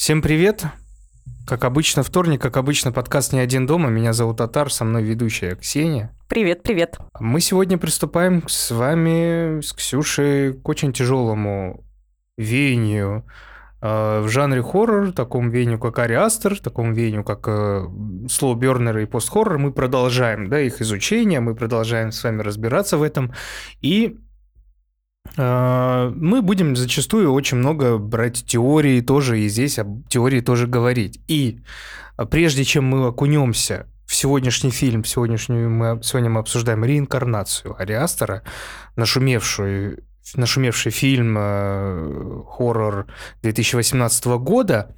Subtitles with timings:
[0.00, 0.64] Всем привет!
[1.46, 3.90] Как обычно, вторник, как обычно, подкаст «Не один дома».
[3.90, 6.16] Меня зовут Татар, со мной ведущая Ксения.
[6.26, 6.96] Привет, привет.
[7.20, 11.84] Мы сегодня приступаем с вами, с Ксюшей, к очень тяжелому
[12.38, 13.26] веянию
[13.82, 17.84] э, в жанре хоррор, такому веянию, как Ари Астер, такому веянию, как э,
[18.30, 19.58] Слоу Бернер и постхоррор.
[19.58, 23.34] Мы продолжаем да, их изучение, мы продолжаем с вами разбираться в этом.
[23.82, 24.16] И
[25.36, 31.20] мы будем зачастую очень много брать теории тоже, и здесь об теории тоже говорить.
[31.28, 31.60] И
[32.30, 38.42] прежде чем мы окунемся в сегодняшний фильм, сегодняшнюю мы, сегодня мы обсуждаем реинкарнацию Ари Астера,
[38.96, 40.02] нашумевшую
[40.34, 43.06] нашумевший фильм э, хоррор
[43.42, 44.94] 2018 года.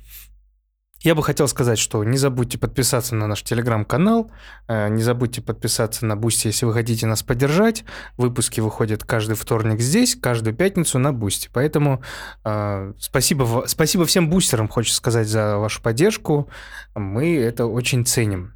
[1.03, 4.31] Я бы хотел сказать, что не забудьте подписаться на наш телеграм-канал,
[4.69, 7.84] э, не забудьте подписаться на Boosty, если вы хотите нас поддержать.
[8.17, 11.50] Выпуски выходят каждый вторник здесь, каждую пятницу на Boosty.
[11.53, 12.03] Поэтому
[12.44, 16.48] э, спасибо, спасибо всем бустерам, хочется сказать, за вашу поддержку.
[16.94, 18.55] Мы это очень ценим.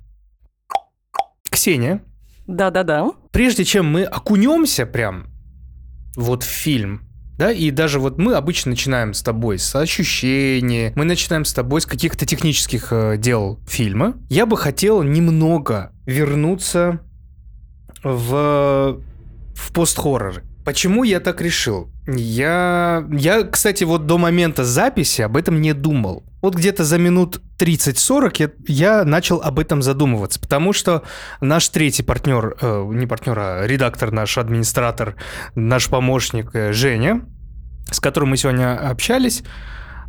[1.51, 2.01] Ксения.
[2.47, 3.11] Да-да-да.
[3.33, 5.27] Прежде чем мы окунемся прям
[6.15, 7.06] вот в фильм,
[7.39, 11.81] да, и даже вот мы обычно начинаем с тобой с ощущений, мы начинаем с тобой
[11.81, 14.15] с каких-то технических э, дел фильма.
[14.31, 17.01] Я бы хотел немного вернуться
[18.03, 19.01] в,
[19.55, 20.46] в пост-хорроры.
[20.67, 21.93] Почему я так решил?
[22.09, 26.25] Я, я, кстати, вот до момента записи об этом не думал.
[26.43, 31.05] Вот где-то за минут 30-40 я, я начал об этом задумываться, потому что
[31.41, 35.15] наш третий партнер, э, не партнер, а редактор, наш администратор,
[35.55, 37.25] наш помощник э, Женя,
[37.93, 39.45] с которым мы сегодня общались,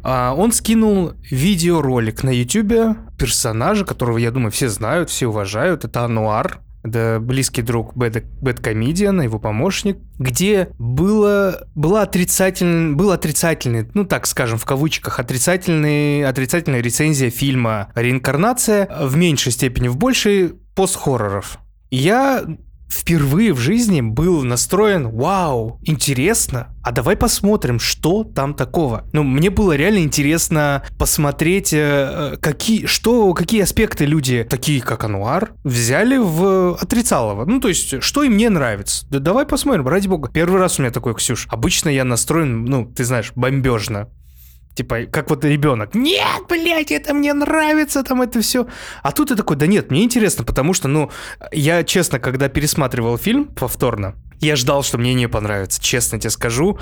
[0.03, 5.85] э, он скинул видеоролик на YouTube персонажа, которого, я думаю, все знают, все уважают.
[5.85, 13.11] Это Ануар, это близкий друг Бэд, Бэд Комедиана, его помощник, где было, была отрицательный, был
[13.11, 19.97] отрицательный, ну так скажем, в кавычках, отрицательный, отрицательная рецензия фильма «Реинкарнация», в меньшей степени, в
[19.97, 21.59] большей пост-хорроров.
[21.89, 22.43] Я
[22.89, 29.05] впервые в жизни был настроен, вау, интересно, а давай посмотрим, что там такого.
[29.13, 35.03] Ну, мне было реально интересно посмотреть, э, э, какие, что, какие аспекты люди, такие как
[35.03, 37.45] Ануар, взяли в отрицалово.
[37.45, 39.05] Ну, то есть, что им не нравится.
[39.09, 40.29] Да давай посмотрим, ради бога.
[40.31, 41.47] Первый раз у меня такой, Ксюш.
[41.49, 44.07] Обычно я настроен, ну, ты знаешь, бомбежно.
[44.77, 45.95] Типа, как вот ребенок.
[45.95, 48.67] Нет, блядь, это мне нравится, там это все.
[49.01, 51.09] А тут я такой, да нет, мне интересно, потому что, ну,
[51.51, 56.77] я, честно, когда пересматривал фильм повторно, я ждал, что мне не понравится, честно тебе скажу.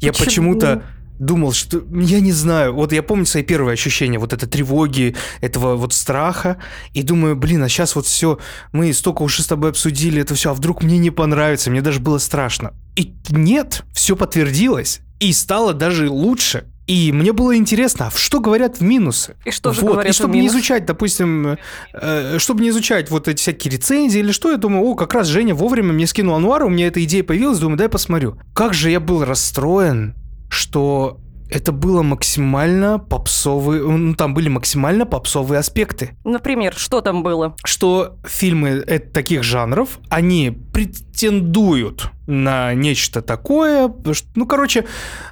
[0.00, 0.82] Я почему-то
[1.20, 5.76] думал, что я не знаю, вот я помню свои первые ощущения, вот этой тревоги, этого
[5.76, 6.56] вот страха,
[6.94, 8.40] и думаю, блин, а сейчас вот все,
[8.72, 12.00] мы столько уже с тобой обсудили это все, а вдруг мне не понравится, мне даже
[12.00, 12.74] было страшно.
[12.96, 16.66] И нет, все подтвердилось, и стало даже лучше.
[16.86, 19.36] И мне было интересно, а что говорят в минусы?
[19.44, 19.92] И что же вот.
[19.92, 20.54] говорят И чтобы в не минус?
[20.54, 21.58] изучать, допустим,
[21.92, 25.26] э, чтобы не изучать вот эти всякие рецензии или что, я думаю, о, как раз
[25.26, 28.38] Женя вовремя мне скинул Ануара, у меня эта идея появилась, думаю, дай посмотрю.
[28.54, 30.14] Как же я был расстроен,
[30.48, 31.18] что
[31.50, 36.16] это было максимально попсовые, ну, там были максимально попсовые аспекты.
[36.24, 37.56] Например, что там было?
[37.64, 43.92] Что фильмы э, таких жанров, они претендуют на нечто такое,
[44.34, 44.84] ну, короче,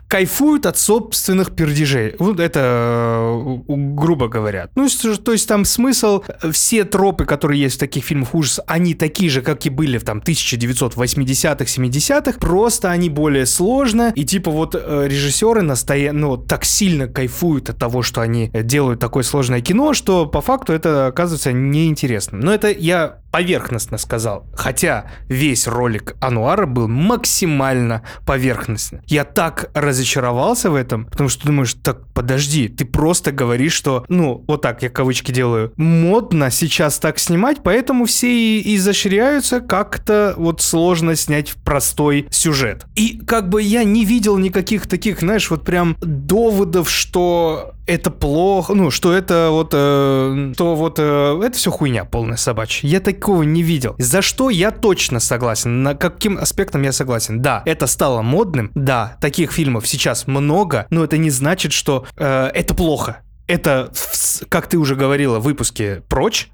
[0.09, 2.15] кайфуют от собственных пердежей.
[2.19, 4.69] Вот это, э, грубо говоря.
[4.77, 4.89] Ну,
[5.25, 9.31] то есть там смысл, э, все тропы, которые есть в таких фильмах ужасов, они такие
[9.31, 14.75] же, как и были в там 1980-х, 70-х, просто они более сложно, и типа вот
[14.75, 16.13] э, режиссеры настоя...
[16.13, 20.73] ну, так сильно кайфуют от того, что они делают такое сложное кино, что по факту
[20.73, 22.41] это оказывается неинтересным.
[22.41, 24.47] Но это я поверхностно сказал.
[24.55, 29.01] Хотя весь ролик Ануара был максимально поверхностный.
[29.07, 34.45] Я так разочаровался в этом, потому что думаешь, так, подожди, ты просто говоришь, что, ну,
[34.47, 40.63] вот так я кавычки делаю, модно сейчас так снимать, поэтому все и изощряются, как-то вот
[40.63, 42.87] сложно снять простой сюжет.
[42.95, 48.75] И как бы я не видел никаких таких, знаешь, вот прям доводов, что это плохо,
[48.75, 52.89] ну, что это вот, э, что вот, э, это все хуйня полная собачья.
[52.89, 53.95] Я такого не видел.
[53.99, 57.43] За что я точно согласен, на каким аспектом я согласен.
[57.43, 62.51] Да, это стало модным, да, таких фильмов сейчас много, но это не значит, что э,
[62.55, 63.19] это плохо.
[63.47, 63.93] Это,
[64.49, 66.51] как ты уже говорила в выпуске «Прочь»,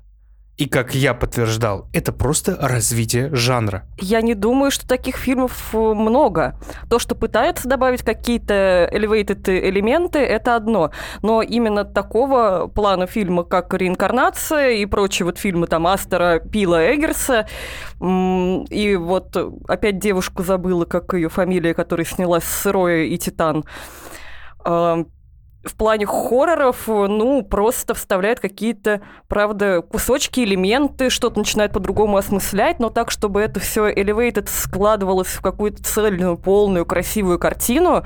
[0.61, 3.85] и как я подтверждал, это просто развитие жанра.
[3.99, 6.55] Я не думаю, что таких фильмов э, много.
[6.91, 10.91] То, что пытаются добавить какие-то elevated элементы, это одно.
[11.23, 17.49] Но именно такого плана фильма, как «Реинкарнация» и прочие вот фильмы там Астера, Пила, Эггерса,
[17.99, 23.65] и вот э, опять девушку забыла, как ее фамилия, которая снялась с Роя и Титан.
[25.63, 32.89] В плане хорроров, ну, просто вставляет какие-то, правда, кусочки, элементы, что-то начинает по-другому осмыслять, но
[32.89, 38.05] так, чтобы это все elevated складывалось в какую-то цельную, полную, красивую картину,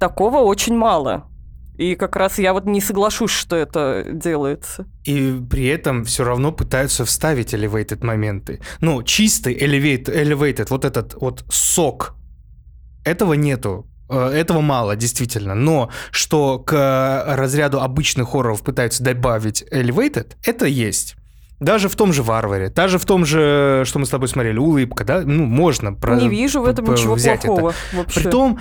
[0.00, 1.28] такого очень мало.
[1.76, 4.86] И как раз я вот не соглашусь, что это делается.
[5.04, 8.60] И при этом все равно пытаются вставить elevated моменты.
[8.80, 12.16] Ну, чистый elevated, elevated вот этот вот сок,
[13.04, 13.86] этого нету.
[14.08, 15.54] Э, этого мало, действительно.
[15.54, 21.16] Но что к разряду обычных хорроров пытаются добавить Elevated, это есть.
[21.58, 25.04] Даже в том же «Варваре», даже в том же, что мы с тобой смотрели, «Улыбка»,
[25.04, 27.96] да, ну, можно про, Не вижу в этом ничего плохого это.
[27.96, 28.20] вообще.
[28.20, 28.60] Притом,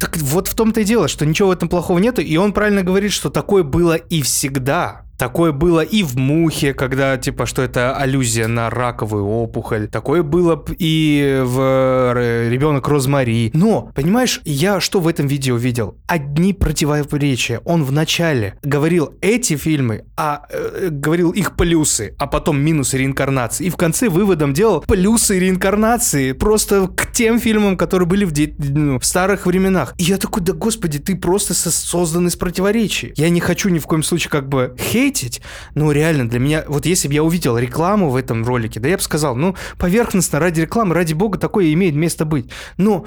[0.00, 2.82] так вот в том-то и дело, что ничего в этом плохого нету, и он правильно
[2.82, 5.03] говорит, что такое было и всегда.
[5.18, 9.88] Такое было и в «Мухе», когда, типа, что это аллюзия на раковую опухоль.
[9.88, 13.50] Такое было и в э, «Ребенок Розмари».
[13.54, 15.96] Но, понимаешь, я что в этом видео видел?
[16.06, 17.60] Одни противоречия.
[17.64, 23.66] Он вначале говорил эти фильмы, а э, говорил их плюсы, а потом минусы реинкарнации.
[23.66, 28.54] И в конце выводом делал плюсы реинкарнации просто к тем фильмам, которые были в, де-
[28.58, 29.94] ну, в старых временах.
[29.98, 33.12] И я такой, да господи, ты просто создан из противоречий.
[33.16, 35.42] Я не хочу ни в коем случае как бы хейт хейтить,
[35.74, 38.96] ну, реально, для меня, вот если бы я увидел рекламу в этом ролике, да я
[38.96, 42.50] бы сказал, ну, поверхностно, ради рекламы, ради бога, такое имеет место быть.
[42.76, 43.04] Но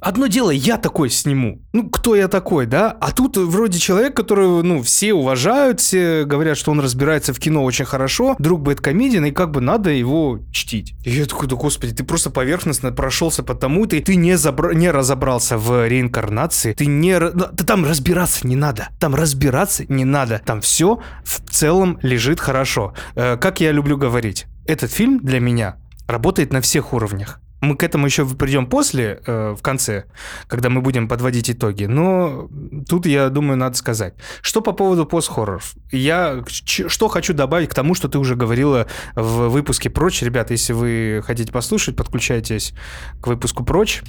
[0.00, 1.62] Одно дело, я такой сниму.
[1.72, 2.90] Ну, кто я такой, да?
[3.00, 7.64] А тут вроде человек, который, ну, все уважают, все говорят, что он разбирается в кино
[7.64, 10.94] очень хорошо, друг Бэткомедиан, и как бы надо его чтить.
[11.04, 14.72] И я такой, да господи, ты просто поверхностно прошелся по тому, ты, ты не, забра...
[14.72, 17.18] не разобрался в реинкарнации, ты не...
[17.18, 22.94] Да, там разбираться не надо, там разбираться не надо, там все в целом лежит хорошо.
[23.14, 25.76] Э, как я люблю говорить, этот фильм для меня
[26.06, 27.40] работает на всех уровнях.
[27.60, 30.04] Мы к этому еще придем после, э, в конце,
[30.46, 31.84] когда мы будем подводить итоги.
[31.84, 32.48] Но
[32.88, 34.14] тут, я думаю, надо сказать.
[34.40, 35.74] Что по поводу пост-хорроров?
[35.92, 40.22] Я что хочу добавить к тому, что ты уже говорила в выпуске «Прочь».
[40.22, 42.72] Ребята, если вы хотите послушать, подключайтесь
[43.20, 44.02] к выпуску «Прочь».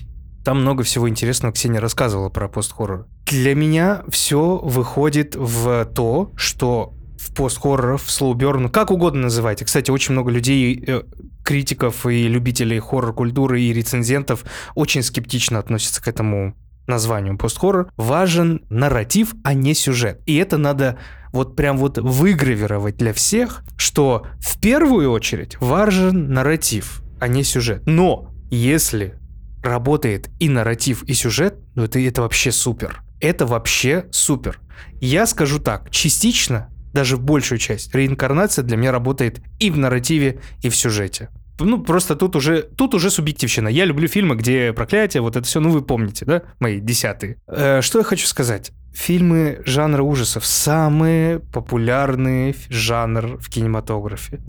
[0.45, 3.05] Там много всего интересного Ксения рассказывала про пост-хоррор.
[3.27, 9.65] Для меня все выходит в то, что в пост-хорроров, в слоуберн, как угодно называйте.
[9.65, 11.03] Кстати, очень много людей э,
[11.43, 14.43] критиков и любителей хоррор-культуры и рецензентов
[14.75, 16.55] очень скептично относятся к этому
[16.87, 17.91] названию пост-хоррор.
[17.97, 20.21] Важен нарратив, а не сюжет.
[20.25, 20.97] И это надо
[21.31, 27.83] вот прям вот выгравировать для всех, что в первую очередь важен нарратив, а не сюжет.
[27.85, 29.15] Но если
[29.63, 33.01] работает и нарратив, и сюжет, ну это, это вообще супер.
[33.19, 34.59] Это вообще супер.
[34.99, 40.39] Я скажу так, частично даже в большую часть, реинкарнация для меня работает и в нарративе,
[40.61, 41.29] и в сюжете.
[41.59, 43.67] Ну, просто тут уже, тут уже субъективщина.
[43.67, 47.37] Я люблю фильмы, где проклятие, вот это все, ну, вы помните, да, мои десятые.
[47.47, 48.71] Э, что я хочу сказать?
[48.93, 54.39] Фильмы жанра ужасов самый популярный жанр в кинематографе.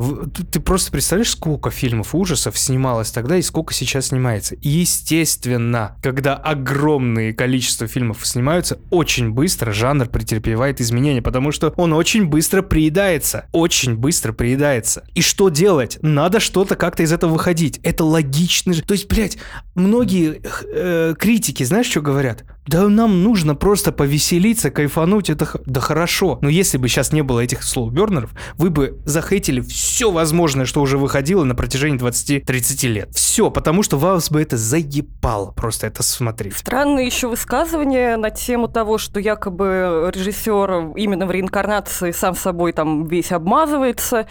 [0.51, 4.57] Ты просто представляешь, сколько фильмов ужасов снималось тогда и сколько сейчас снимается.
[4.61, 12.27] Естественно, когда огромное количество фильмов снимаются, очень быстро жанр претерпевает изменения, потому что он очень
[12.27, 13.47] быстро приедается.
[13.53, 15.05] Очень быстро приедается.
[15.15, 15.99] И что делать?
[16.03, 17.79] Надо что-то как-то из этого выходить.
[17.83, 18.75] Это логично.
[18.75, 19.39] То есть, блядь,
[19.75, 20.43] многие
[20.75, 22.45] э, критики, знаешь, что говорят?
[22.67, 23.91] Да нам нужно просто
[24.33, 26.39] повеселиться, кайфануть, это да хорошо.
[26.41, 30.97] Но если бы сейчас не было этих слоубернеров, вы бы захейтили все возможное, что уже
[30.97, 33.11] выходило на протяжении 20-30 лет.
[33.15, 36.57] Все, потому что вас бы это заебало просто это смотреть.
[36.57, 43.07] Странное еще высказывание на тему того, что якобы режиссер именно в реинкарнации сам собой там
[43.07, 44.27] весь обмазывается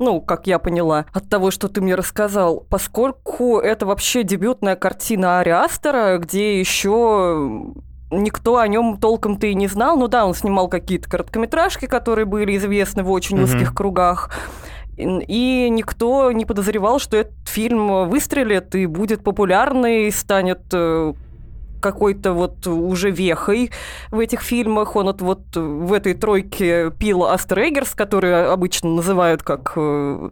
[0.00, 5.38] ну, как я поняла, от того, что ты мне рассказал, поскольку это вообще дебютная картина
[5.38, 7.72] Ари Астера, где еще
[8.22, 9.96] никто о нем толком-то и не знал.
[9.96, 13.44] Ну да, он снимал какие-то короткометражки, которые были известны в очень mm-hmm.
[13.44, 14.30] узких кругах.
[14.96, 21.14] И никто не подозревал, что этот фильм выстрелит и будет популярный, станет э,
[21.84, 23.70] какой-то вот уже вехой
[24.10, 24.96] в этих фильмах.
[24.96, 30.30] Он вот, вот в этой тройке пил Астрегерс, которые обычно называют как э,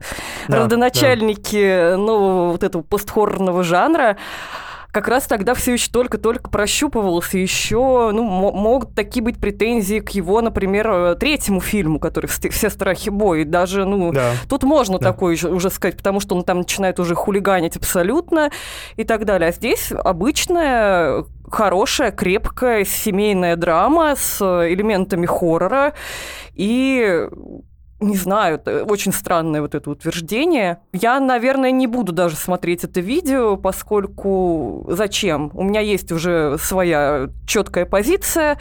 [0.49, 1.97] да, родоначальники да.
[1.99, 4.17] нового вот этого постхоррорного жанра
[4.93, 7.39] как раз тогда все еще только-только прощупывался.
[7.39, 13.09] Еще ну, могут такие быть претензии к его, например, э, третьему фильму, который «Все страхи
[13.09, 13.47] боя».
[13.47, 14.35] Даже, ну, да.
[14.51, 15.11] тут можно да.
[15.11, 18.51] такое уже сказать, потому что он там начинает уже хулиганить абсолютно
[18.97, 19.49] и так далее.
[19.49, 25.95] А здесь обычная хорошая, крепкая семейная драма с элементами хоррора.
[26.55, 27.29] И
[28.03, 30.79] не знаю, это очень странное вот это утверждение.
[30.93, 35.51] Я, наверное, не буду даже смотреть это видео, поскольку зачем?
[35.55, 38.59] У меня есть уже своя четкая позиция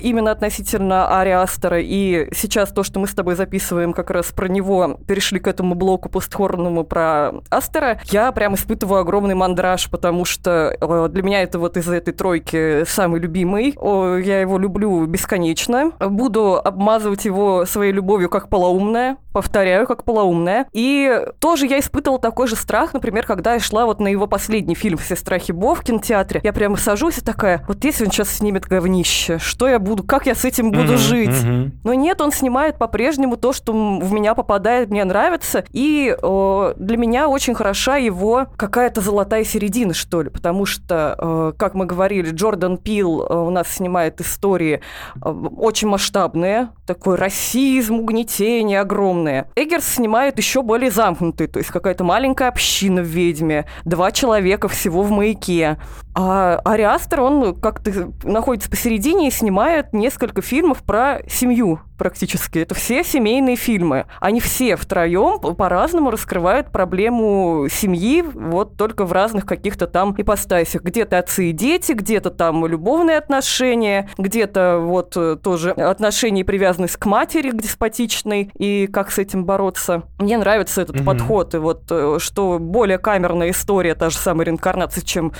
[0.00, 4.48] именно относительно Ари Астера, и сейчас то, что мы с тобой записываем как раз про
[4.48, 10.76] него, перешли к этому блоку постхорному про Астера, я прям испытываю огромный мандраж, потому что
[10.80, 13.74] э, для меня это вот из этой тройки самый любимый.
[14.24, 15.92] Я его люблю бесконечно.
[16.00, 20.66] Буду обмазывать его своей любовью как полоумная, повторяю, как полоумная.
[20.72, 24.74] И тоже я испытывала такой же страх, например, когда я шла вот на его последний
[24.74, 26.40] фильм «Все страхи Бо» в кинотеатре.
[26.42, 30.26] Я прямо сажусь и такая, вот если он сейчас снимет говнище, что я буду, как
[30.26, 31.30] я с этим буду mm-hmm, жить?
[31.30, 31.70] Mm-hmm.
[31.84, 35.64] Но нет, он снимает по-прежнему то, что в меня попадает, мне нравится.
[35.70, 41.52] И э, для меня очень хороша его какая-то золотая середина, что ли, потому что, э,
[41.56, 44.80] как мы говорили, Джордан Пил э, у нас снимает истории
[45.14, 49.21] э, очень масштабные, такой расизм, угнетение огромное.
[49.56, 55.02] Эггерс снимает еще более замкнутый, то есть какая-то маленькая община в «Ведьме», два человека всего
[55.02, 55.78] в «Маяке».
[56.14, 62.58] А Ариастер, он как-то находится посередине и снимает несколько фильмов про семью практически.
[62.58, 64.06] Это все семейные фильмы.
[64.20, 70.82] Они все втроем по-разному раскрывают проблему семьи, вот только в разных каких-то там ипостасях.
[70.82, 77.06] Где-то отцы и дети, где-то там любовные отношения, где-то вот тоже отношения и привязанность к
[77.06, 80.02] матери, деспотичной, и как с этим бороться.
[80.18, 81.04] Мне нравится этот угу.
[81.04, 85.32] подход, и вот э, что более камерная история, та же самая реинкарнация, чем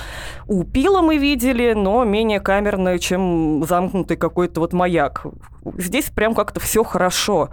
[0.47, 5.25] у Пила мы видели, но менее камерную, чем замкнутый какой-то вот маяк.
[5.77, 7.49] Здесь прям как-то все хорошо.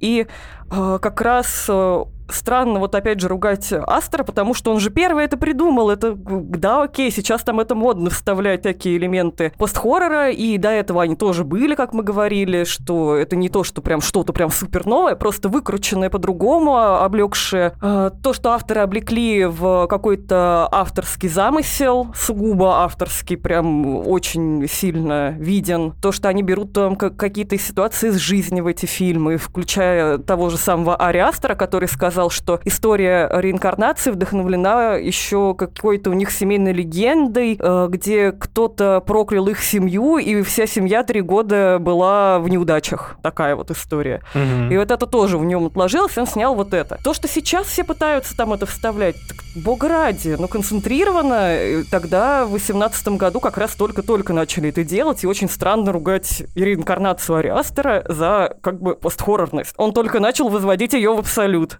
[0.00, 0.26] И
[0.70, 5.24] э, как раз э, странно вот опять же ругать Астра, потому что он же первый
[5.24, 5.90] это придумал.
[5.90, 11.16] Это, да, окей, сейчас там это модно вставлять такие элементы постхоррора, и до этого они
[11.16, 15.14] тоже были, как мы говорили, что это не то, что прям что-то прям супер новое,
[15.14, 17.72] просто выкрученное по-другому, облегшее.
[17.80, 25.92] А, то, что авторы облекли в какой-то авторский замысел, сугубо авторский, прям очень сильно виден.
[26.02, 30.56] То, что они берут там какие-то ситуации из жизни в эти фильмы, включая того же
[30.58, 36.72] самого Ари Астера, который сказал, сказал, что история реинкарнации вдохновлена еще какой-то у них семейной
[36.72, 43.16] легендой, э, где кто-то проклял их семью, и вся семья три года была в неудачах.
[43.22, 44.22] Такая вот история.
[44.34, 44.72] Угу.
[44.72, 46.98] И вот это тоже в нем отложилось, он снял вот это.
[47.02, 52.44] То, что сейчас все пытаются там это вставлять, так, бог ради, но концентрированно, э, тогда
[52.44, 58.04] в 18 году как раз только-только начали это делать, и очень странно ругать реинкарнацию Ариастера
[58.08, 59.74] за как бы постхоррорность.
[59.76, 61.78] Он только начал возводить ее в абсолют.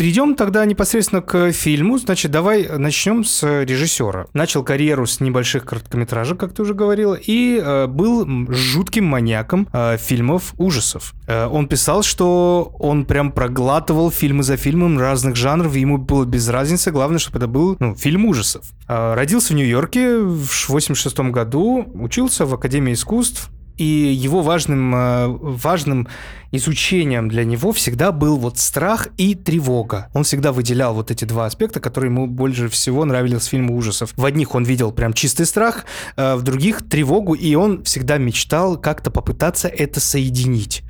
[0.00, 1.98] Перейдем тогда непосредственно к фильму.
[1.98, 4.28] Значит, давай начнем с режиссера.
[4.32, 9.98] Начал карьеру с небольших короткометражек, как ты уже говорила, и э, был жутким маньяком э,
[9.98, 11.12] фильмов ужасов.
[11.26, 16.48] Э, он писал, что он прям проглатывал фильмы за фильмом разных жанров, ему было без
[16.48, 18.64] разницы, главное, чтобы это был ну, фильм ужасов.
[18.88, 23.50] Э, родился в Нью-Йорке в 86 году, учился в Академии искусств,
[23.80, 26.06] и его важным, э, важным
[26.52, 30.08] изучением для него всегда был вот страх и тревога.
[30.12, 34.12] Он всегда выделял вот эти два аспекта, которые ему больше всего нравились в фильмах ужасов.
[34.16, 38.76] В одних он видел прям чистый страх, э, в других тревогу, и он всегда мечтал
[38.76, 40.82] как-то попытаться это соединить.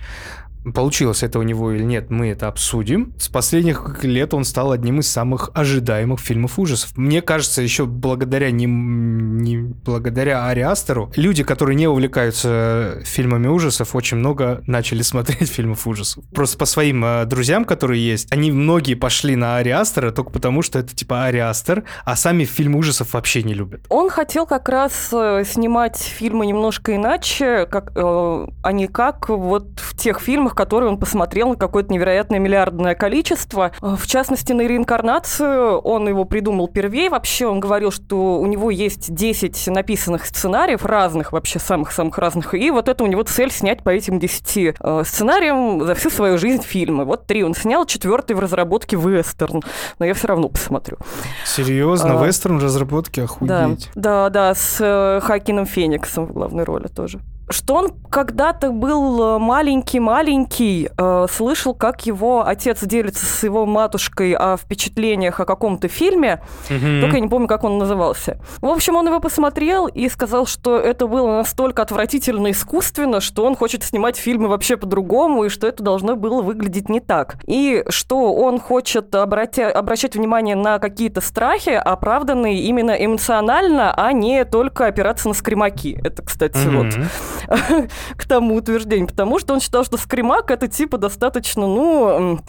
[0.75, 3.15] Получилось это у него или нет, мы это обсудим.
[3.19, 6.97] С последних лет он стал одним из самых ожидаемых фильмов ужасов.
[6.97, 13.95] Мне кажется, еще благодаря не, не благодаря Ари Астеру, люди, которые не увлекаются фильмами ужасов,
[13.95, 16.25] очень много начали смотреть фильмов ужасов.
[16.35, 20.63] Просто по своим э, друзьям, которые есть, они многие пошли на Ари Астера только потому,
[20.63, 23.87] что это типа Ари Астер, а сами фильм ужасов вообще не любят.
[23.89, 29.79] Он хотел как раз э, снимать фильмы немножко иначе, как, э, а не как вот
[29.79, 33.73] в тех фильмах, фильмах, которые он посмотрел на какое-то невероятное миллиардное количество.
[33.81, 37.11] В частности, на реинкарнацию он его придумал первее.
[37.11, 42.55] Вообще он говорил, что у него есть 10 написанных сценариев, разных вообще, самых-самых разных.
[42.55, 46.39] И вот это у него цель снять по этим 10 э, сценариям за всю свою
[46.39, 47.05] жизнь фильмы.
[47.05, 49.63] Вот три он снял, четвертый в разработке вестерн.
[49.99, 50.97] Но я все равно посмотрю.
[51.45, 52.21] Серьезно?
[52.21, 53.23] А, вестерн в разработке?
[53.23, 53.49] Охуеть.
[53.49, 59.39] Да, да, да, с э, Хакином Фениксом в главной роли тоже что он когда-то был
[59.39, 66.43] маленький-маленький, э, слышал, как его отец делится с его матушкой о впечатлениях о каком-то фильме,
[66.69, 67.01] mm-hmm.
[67.01, 68.39] только я не помню, как он назывался.
[68.61, 73.57] В общем, он его посмотрел и сказал, что это было настолько отвратительно искусственно, что он
[73.57, 77.37] хочет снимать фильмы вообще по-другому, и что это должно было выглядеть не так.
[77.47, 84.45] И что он хочет обратя- обращать внимание на какие-то страхи, оправданные именно эмоционально, а не
[84.45, 86.01] только опираться на скримаки.
[86.05, 86.77] Это, кстати, mm-hmm.
[86.77, 87.09] вот
[88.17, 92.41] к тому утверждению, потому что он считал, что скримак это типа достаточно, ну,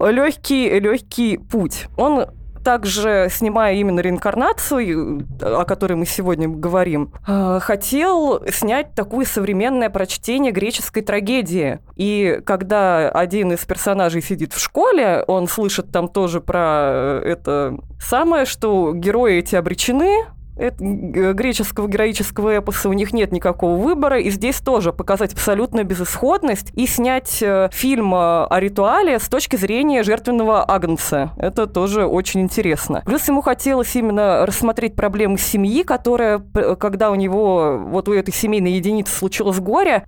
[0.00, 1.86] легкий, легкий путь.
[1.96, 2.26] Он
[2.64, 10.52] также, снимая именно реинкарнацию, о которой мы сегодня говорим, э, хотел снять такое современное прочтение
[10.52, 11.78] греческой трагедии.
[11.96, 18.44] И когда один из персонажей сидит в школе, он слышит там тоже про это самое,
[18.44, 20.26] что герои эти обречены,
[20.60, 26.86] греческого героического эпоса у них нет никакого выбора, и здесь тоже показать абсолютную безысходность и
[26.86, 31.32] снять э, фильм э, о ритуале с точки зрения жертвенного агнца.
[31.36, 33.02] Это тоже очень интересно.
[33.06, 36.38] Плюс ему хотелось именно рассмотреть проблемы семьи, которая,
[36.78, 40.04] когда у него, вот у этой семейной единицы случилось горе,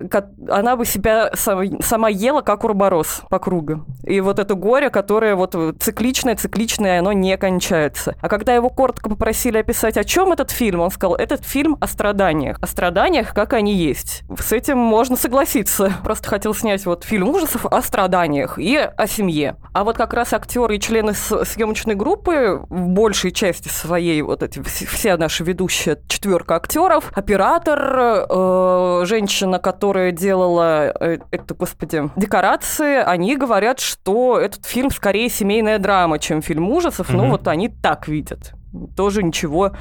[0.49, 3.85] она бы себя сама ела, как урборос по кругу.
[4.05, 8.17] И вот это горе, которое вот цикличное, цикличное, оно не кончается.
[8.21, 10.81] А когда его коротко попросили описать, о чем этот фильм?
[10.81, 12.59] Он сказал, этот фильм о страданиях.
[12.61, 14.23] О страданиях, как они есть.
[14.39, 15.93] С этим можно согласиться.
[16.05, 19.57] Просто хотел снять вот фильм ужасов о страданиях и о семье.
[19.73, 24.61] А вот как раз актеры и члены съемочной группы в большей части своей, вот эти
[24.63, 33.37] вся наша ведущая четверка актеров, оператор, э, женщина, которая делала э, это, господи, декорации, они
[33.37, 37.11] говорят, что этот фильм скорее семейная драма, чем фильм ужасов.
[37.11, 37.17] Mm-hmm.
[37.17, 38.53] Ну вот они так видят
[38.97, 39.73] тоже ничего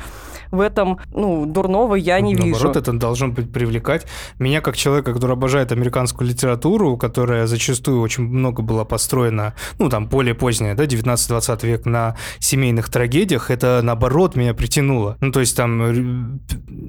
[0.51, 2.63] в этом, ну, дурного я не Наоборот, вижу.
[2.65, 4.05] Наоборот, это должно быть привлекать.
[4.39, 10.07] Меня, как человека, который обожает американскую литературу, которая зачастую очень много была построена, ну, там,
[10.07, 15.17] более поздняя, да, 19-20 век на семейных трагедиях, это, наоборот, меня притянуло.
[15.21, 16.41] Ну, то есть, там,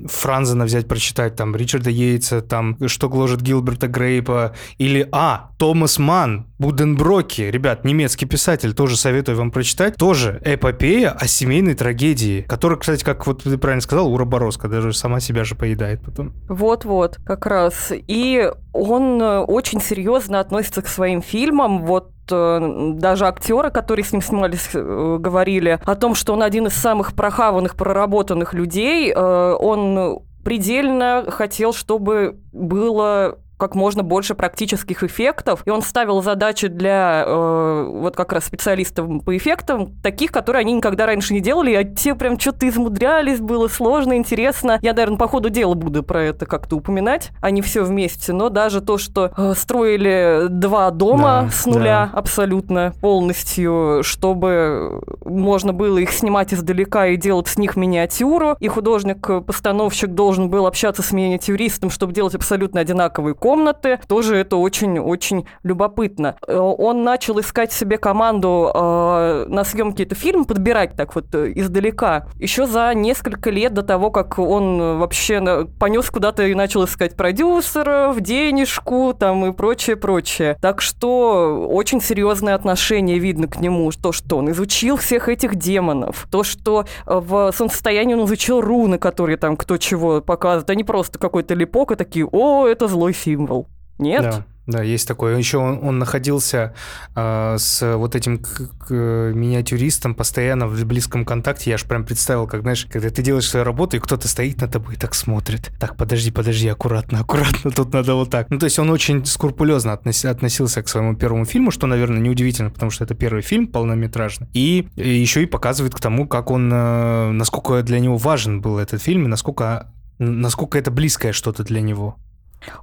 [0.07, 6.46] Франзена взять, прочитать, там, Ричарда Йейтса, там, что гложет Гилберта Грейпа, или, а, Томас Ман,
[6.59, 13.03] Буденброки, ребят, немецкий писатель, тоже советую вам прочитать, тоже эпопея о семейной трагедии, которая, кстати,
[13.03, 16.33] как вот ты правильно сказал, Ура-Боровска даже сама себя же поедает потом.
[16.49, 17.93] Вот-вот, как раз.
[17.93, 24.12] И он э, очень серьезно относится к своим фильмам, вот э, даже актеры, которые с
[24.12, 29.12] ним снимались, э, говорили о том, что он один из самых прохаванных, проработанных людей.
[29.12, 37.22] Он предельно хотел, чтобы было как можно больше практических эффектов, и он ставил задачи для
[37.25, 41.85] э, вот как раз специалистов по эффектам, таких, которые они никогда раньше не делали, а
[41.85, 44.81] те прям что-то измудрялись, было сложно, интересно.
[44.83, 48.48] Я, наверное, по ходу дела буду про это как-то упоминать, а не все вместе, но
[48.48, 52.18] даже то, что э, строили два дома да, с нуля да.
[52.18, 60.11] абсолютно полностью, чтобы можно было их снимать издалека и делать с них миниатюру, и художник-постановщик
[60.11, 64.01] должен был общаться с миниатюристом, чтобы делать абсолютно одинаковые комнаты, комнаты.
[64.09, 66.37] Тоже это очень-очень любопытно.
[66.47, 71.53] Э, он начал искать себе команду э, на съемке этого фильма, подбирать так вот э,
[71.55, 72.29] издалека.
[72.38, 78.19] Еще за несколько лет до того, как он вообще понес куда-то и начал искать продюсеров,
[78.21, 80.57] денежку там и прочее, прочее.
[80.62, 83.91] Так что очень серьезное отношение видно к нему.
[84.03, 86.27] То, что он изучил всех этих демонов.
[86.31, 90.71] То, что в солнцестоянии он изучил руны, которые там кто чего показывает.
[90.71, 93.68] Они просто какой-то липок и такие, о, это злой фильм символ.
[93.98, 94.22] Нет?
[94.22, 94.44] Да.
[94.64, 95.37] Да, есть такое.
[95.37, 96.72] Еще он, он находился
[97.16, 98.92] э, с вот этим к, к,
[99.35, 101.70] миниатюристом постоянно в близком контакте.
[101.70, 104.68] Я аж прям представил, как, знаешь, когда ты делаешь свою работу, и кто-то стоит на
[104.68, 105.72] тобой и так смотрит.
[105.81, 108.50] Так, подожди, подожди, аккуратно, аккуратно, тут надо вот так.
[108.50, 112.70] Ну, то есть он очень скрупулезно относ, относился к своему первому фильму, что, наверное, неудивительно,
[112.70, 114.46] потому что это первый фильм полнометражный.
[114.52, 118.78] И, и еще и показывает к тому, как он, э, насколько для него важен был
[118.78, 122.16] этот фильм, и насколько, насколько это близкое что-то для него.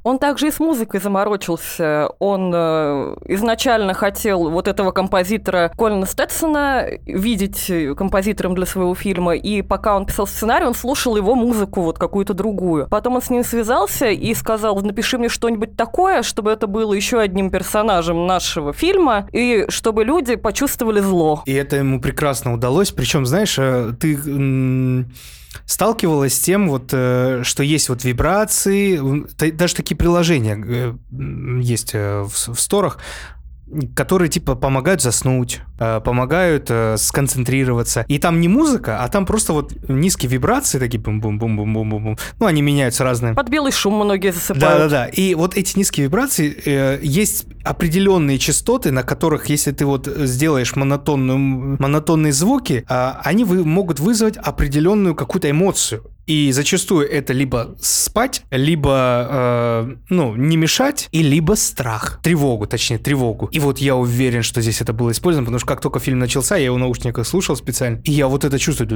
[0.03, 2.09] Он также и с музыкой заморочился.
[2.19, 9.61] Он э, изначально хотел вот этого композитора Колина Стэтсона видеть композитором для своего фильма, и
[9.61, 12.87] пока он писал сценарий, он слушал его музыку, вот какую-то другую.
[12.89, 17.19] Потом он с ним связался и сказал, напиши мне что-нибудь такое, чтобы это было еще
[17.19, 21.43] одним персонажем нашего фильма, и чтобы люди почувствовали зло.
[21.45, 22.91] И это ему прекрасно удалось.
[22.91, 24.17] Причем, знаешь, э, ты
[25.65, 28.99] сталкивалась с тем, вот, э, что есть вот вибрации,
[29.51, 30.93] даже такие приложения э,
[31.61, 32.99] есть э, в, в сторах,
[33.95, 38.05] которые типа помогают заснуть, э, помогают э, сконцентрироваться.
[38.07, 42.17] И там не музыка, а там просто вот низкие вибрации такие бум-бум-бум-бум-бум-бум.
[42.39, 43.33] Ну, они меняются разные.
[43.33, 44.61] Под белый шум многие засыпают.
[44.61, 45.05] Да-да-да.
[45.07, 50.75] И вот эти низкие вибрации, э, есть определенные частоты, на которых, если ты вот сделаешь
[50.75, 56.03] монотонную, монотонные звуки, они вы, могут вызвать определенную какую-то эмоцию.
[56.29, 62.19] И зачастую это либо спать, либо, э, ну, не мешать, и либо страх.
[62.21, 63.47] Тревогу, точнее, тревогу.
[63.47, 66.55] И вот я уверен, что здесь это было использовано, потому что как только фильм начался,
[66.55, 68.87] я его в наушниках слушал специально, и я вот это чувствую.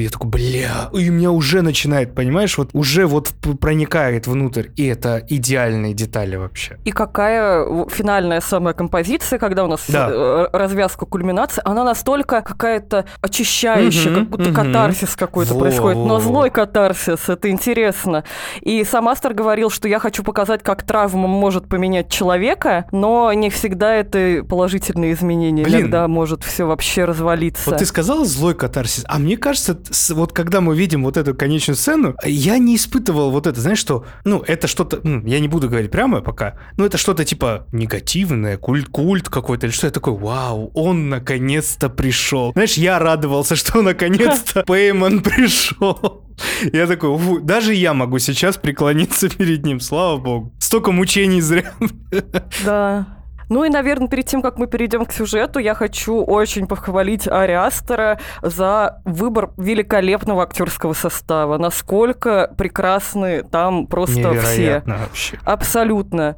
[0.00, 3.28] Я такой, бля, и меня уже начинает, понимаешь, вот уже вот
[3.60, 4.68] проникает внутрь.
[4.76, 6.78] И это идеальные детали вообще.
[6.86, 10.08] И какая финальная самая композиция, когда у нас да.
[10.10, 14.54] Э, развязка, кульминация, она настолько какая-то очищающая, угу, как будто угу.
[14.54, 15.98] катарсис какой-то происходит.
[15.98, 18.24] Но злой катарсис, это интересно.
[18.60, 23.50] И сам Астер говорил, что я хочу показать, как травма может поменять человека, но не
[23.50, 25.64] всегда это положительные изменения.
[25.64, 25.80] Блин.
[25.80, 27.70] Иногда может все вообще развалиться.
[27.70, 29.78] Вот ты сказал злой катарсис, а мне кажется,
[30.10, 34.04] вот когда мы видим вот эту конечную сцену, я не испытывал вот это, знаешь, что,
[34.24, 39.28] ну, это что-то, я не буду говорить прямо пока, но это что-то типа негативное, культ-культ
[39.28, 42.52] какой-то, или что я такой, вау, он наконец-то пришел.
[42.52, 46.11] Знаешь, я радовался, что наконец-то Пейман пришел.
[46.72, 50.52] Я такой, Фу, даже я могу сейчас преклониться перед ним, слава богу.
[50.58, 51.72] Столько мучений зря.
[52.64, 53.06] Да.
[53.48, 58.18] Ну и, наверное, перед тем, как мы перейдем к сюжету, я хочу очень похвалить Ариастера
[58.40, 61.58] за выбор великолепного актерского состава.
[61.58, 65.04] Насколько прекрасны там просто Невероятно все.
[65.04, 65.38] вообще.
[65.44, 66.36] Абсолютно.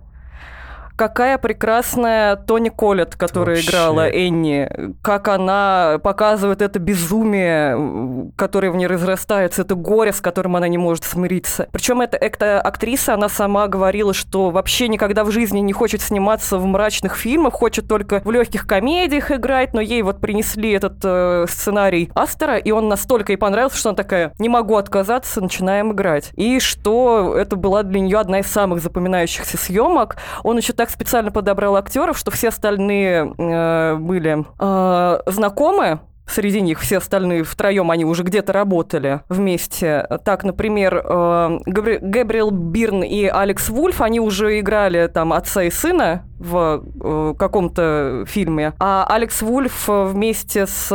[0.96, 3.70] Какая прекрасная Тони Коллет, которая Вообще.
[3.70, 4.68] играла Энни.
[5.02, 10.78] Как она показывает это безумие, которое в ней разрастается, это горе, с которым она не
[10.78, 11.68] может смириться.
[11.72, 16.58] Причем эта, эта актриса, она сама говорила, что вообще никогда в жизни не хочет сниматься
[16.58, 21.46] в мрачных фильмах, хочет только в легких комедиях играть, но ей вот принесли этот э,
[21.48, 26.30] сценарий Астера, и он настолько ей понравился, что она такая, не могу отказаться, начинаем играть.
[26.34, 30.16] И что это была для нее одна из самых запоминающихся съемок.
[30.42, 36.60] Он еще так так специально подобрал актеров, что все остальные э, были э, знакомы Среди
[36.60, 40.06] них все остальные втроем они уже где-то работали вместе.
[40.24, 46.24] Так, например, э, Габриэл Бирн и Алекс Вульф, они уже играли там отца и сына
[46.38, 48.72] в э, каком-то фильме.
[48.80, 50.90] А Алекс Вульф вместе с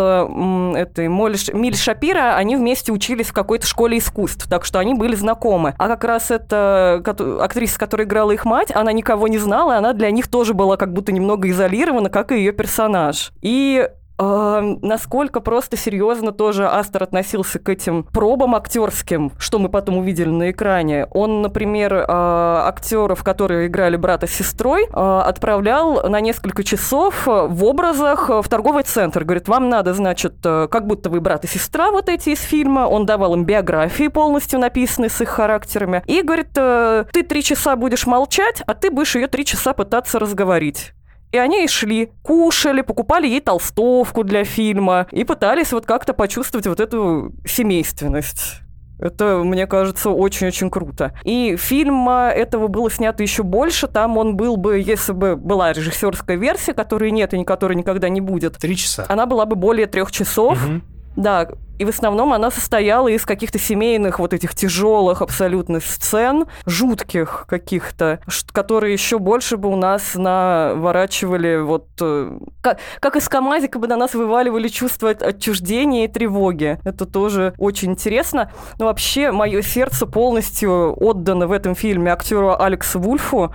[0.76, 5.16] этой Моль, Миль Шапира, они вместе учились в какой-то школе искусств, так что они были
[5.16, 5.76] знакомы.
[5.78, 7.02] А как раз эта
[7.40, 10.92] актриса, которая играла их мать, она никого не знала, она для них тоже была как
[10.92, 13.32] будто немного изолирована, как и ее персонаж.
[13.42, 13.88] И
[14.20, 20.52] насколько просто серьезно тоже Астер относился к этим пробам актерским, что мы потом увидели на
[20.52, 21.08] экране.
[21.12, 27.64] Он, например, а, актеров, которые играли брата с сестрой, а, отправлял на несколько часов в
[27.64, 29.24] образах в торговый центр.
[29.24, 32.82] Говорит, вам надо, значит, э, как будто вы брат и сестра вот эти из фильма.
[32.82, 36.04] Он давал им биографии полностью написанные с их характерами.
[36.06, 40.20] И говорит, э, ты три часа будешь молчать, а ты будешь ее три часа пытаться
[40.20, 40.94] разговорить.
[41.32, 46.80] И они шли, кушали, покупали ей толстовку для фильма и пытались вот как-то почувствовать вот
[46.80, 48.62] эту семейственность.
[49.00, 51.14] Это, мне кажется, очень-очень круто.
[51.24, 53.88] И фильма этого было снято еще больше.
[53.88, 58.20] Там он был бы, если бы была режиссерская версия, которой нет и которой никогда не
[58.20, 58.58] будет.
[58.58, 59.06] Три часа.
[59.08, 60.62] Она была бы более трех часов.
[60.62, 60.82] Угу.
[61.16, 61.48] Да,
[61.80, 68.20] и в основном она состояла из каких-то семейных вот этих тяжелых абсолютно сцен, жутких каких-то,
[68.52, 71.88] которые еще больше бы у нас наворачивали вот...
[72.02, 76.80] Э, как, как из Камазика бы на нас вываливали чувство отчуждения и тревоги.
[76.84, 78.52] Это тоже очень интересно.
[78.78, 83.54] Но вообще мое сердце полностью отдано в этом фильме актеру Алексу Вульфу,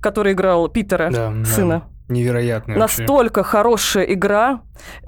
[0.00, 1.82] который играл Питера, да, сына.
[1.88, 1.95] Да.
[2.08, 2.76] Невероятно.
[2.76, 3.50] Настолько вообще.
[3.50, 4.60] хорошая игра.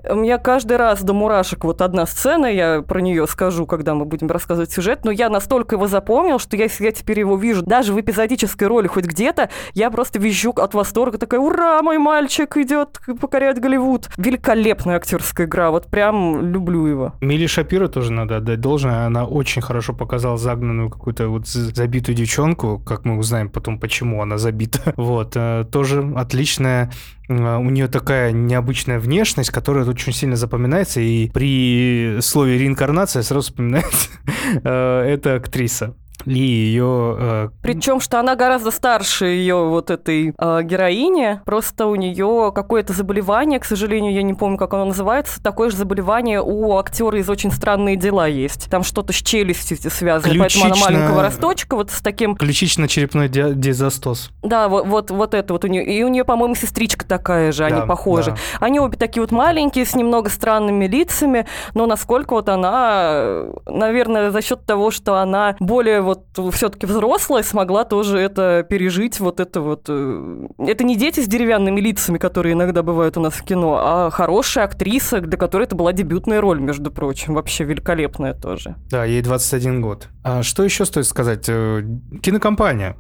[0.08, 4.04] У меня каждый раз до мурашек вот одна сцена, я про нее скажу, когда мы
[4.04, 7.92] будем рассказывать сюжет, но я настолько его запомнил, что если я теперь его вижу даже
[7.92, 13.00] в эпизодической роли хоть где-то, я просто визжу от восторга, такая, ура, мой мальчик идет
[13.20, 14.08] покорять Голливуд.
[14.16, 17.12] Великолепная актерская игра, вот прям люблю его.
[17.20, 22.78] Мили Шапира тоже надо отдать должное, она очень хорошо показала загнанную какую-то вот забитую девчонку,
[22.78, 24.94] как мы узнаем потом, почему она забита.
[25.08, 26.87] Вот, э, тоже отличная
[27.28, 34.08] у нее такая необычная внешность, которая очень сильно запоминается, и при слове реинкарнация сразу вспоминается
[34.64, 37.16] э, эта актриса ли ее...
[37.18, 37.48] Э...
[37.62, 43.58] Причем, что она гораздо старше ее вот этой э, героини, просто у нее какое-то заболевание,
[43.60, 47.52] к сожалению, я не помню, как оно называется, такое же заболевание у актера из «Очень
[47.52, 48.70] странные дела» есть.
[48.70, 50.62] Там что-то с челюстью связано, Ключично...
[50.62, 52.36] поэтому она маленького росточка, вот с таким...
[52.36, 54.30] Ключично-черепной дизастоз.
[54.42, 55.84] Да, вот, вот, вот это вот у нее.
[55.84, 58.32] И у нее, по-моему, сестричка такая же, они похожи.
[58.32, 58.36] Да.
[58.60, 64.42] Они обе такие вот маленькие, с немного странными лицами, но насколько вот она, наверное, за
[64.42, 69.84] счет того, что она более вот все-таки взрослая смогла тоже это пережить, вот это вот.
[69.88, 74.10] Э, это не дети с деревянными лицами, которые иногда бывают у нас в кино, а
[74.10, 78.76] хорошая актриса, для которой это была дебютная роль, между прочим, вообще великолепная тоже.
[78.90, 80.08] Да, ей 21 год.
[80.24, 81.44] А что еще стоит сказать?
[81.48, 81.82] Э,
[82.22, 82.96] кинокомпания.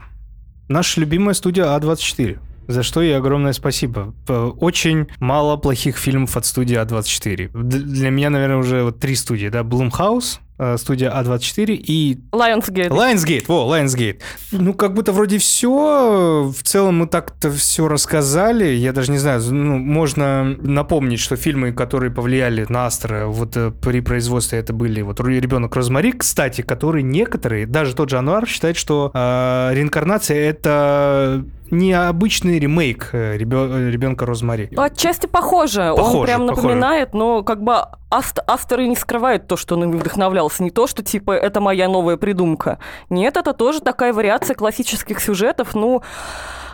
[0.68, 2.38] Наша любимая студия А24.
[2.68, 4.14] За что ей огромное спасибо.
[4.28, 7.50] Очень мало плохих фильмов от студии А24.
[7.54, 12.18] Для меня, наверное, уже вот три студии, да, Blumhouse, Э, студия А24 и...
[12.32, 12.88] Lionsgate.
[12.88, 14.20] Lionsgate, во, Lionsgate.
[14.52, 16.52] Ну, как будто вроде все.
[16.54, 18.66] В целом мы так-то все рассказали.
[18.66, 23.70] Я даже не знаю, ну, можно напомнить, что фильмы, которые повлияли на Астра вот э,
[23.70, 28.76] при производстве, это были вот «Ребенок Розмари», кстати, который некоторые, даже тот же Ануар считает,
[28.76, 34.68] что э, реинкарнация— это необычный ремейк э, ребенка Розмари.
[34.70, 35.92] Ну, отчасти похоже.
[35.96, 37.24] похоже он прям напоминает, похоже.
[37.24, 37.74] но как бы
[38.10, 40.62] Аст, Астер и не скрывает то, что он им вдохновлялся.
[40.62, 42.78] Не то, что типа это моя новая придумка.
[43.10, 45.74] Нет, это тоже такая вариация классических сюжетов.
[45.74, 46.02] Ну,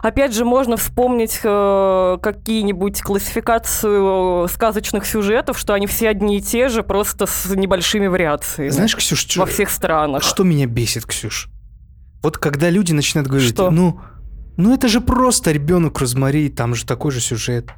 [0.02, 6.68] опять же, можно вспомнить э, какие-нибудь классификацию сказочных сюжетов, что они все одни и те
[6.68, 8.70] же, просто с небольшими вариациями.
[8.70, 10.22] Знаешь, Ксюш, во всех странах.
[10.22, 11.48] Что меня бесит, Ксюш?
[12.22, 13.70] Вот когда люди начинают говорить, что?
[13.70, 14.00] ну,
[14.56, 17.70] ну это же просто ребенок Розмари, там же такой же сюжет.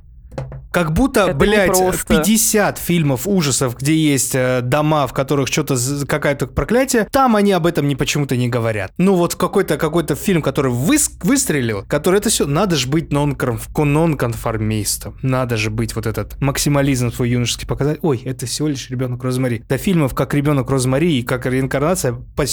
[0.73, 5.75] Как будто, это блядь, 50 фильмов ужасов, где есть э, дома, в которых что-то
[6.07, 8.93] какое-то проклятие, там они об этом не почему-то не говорят.
[8.99, 15.19] Ну вот какой-то какой-то фильм, который выс выстрелил, который это все, надо же быть нон-конформистом,
[15.23, 18.01] надо же быть вот этот максимализм свой юношеский показать.
[18.03, 19.65] Ой, это всего лишь ребенок Розмари.
[19.67, 22.45] До фильмов как ребенок Розмари и как реинкарнация по,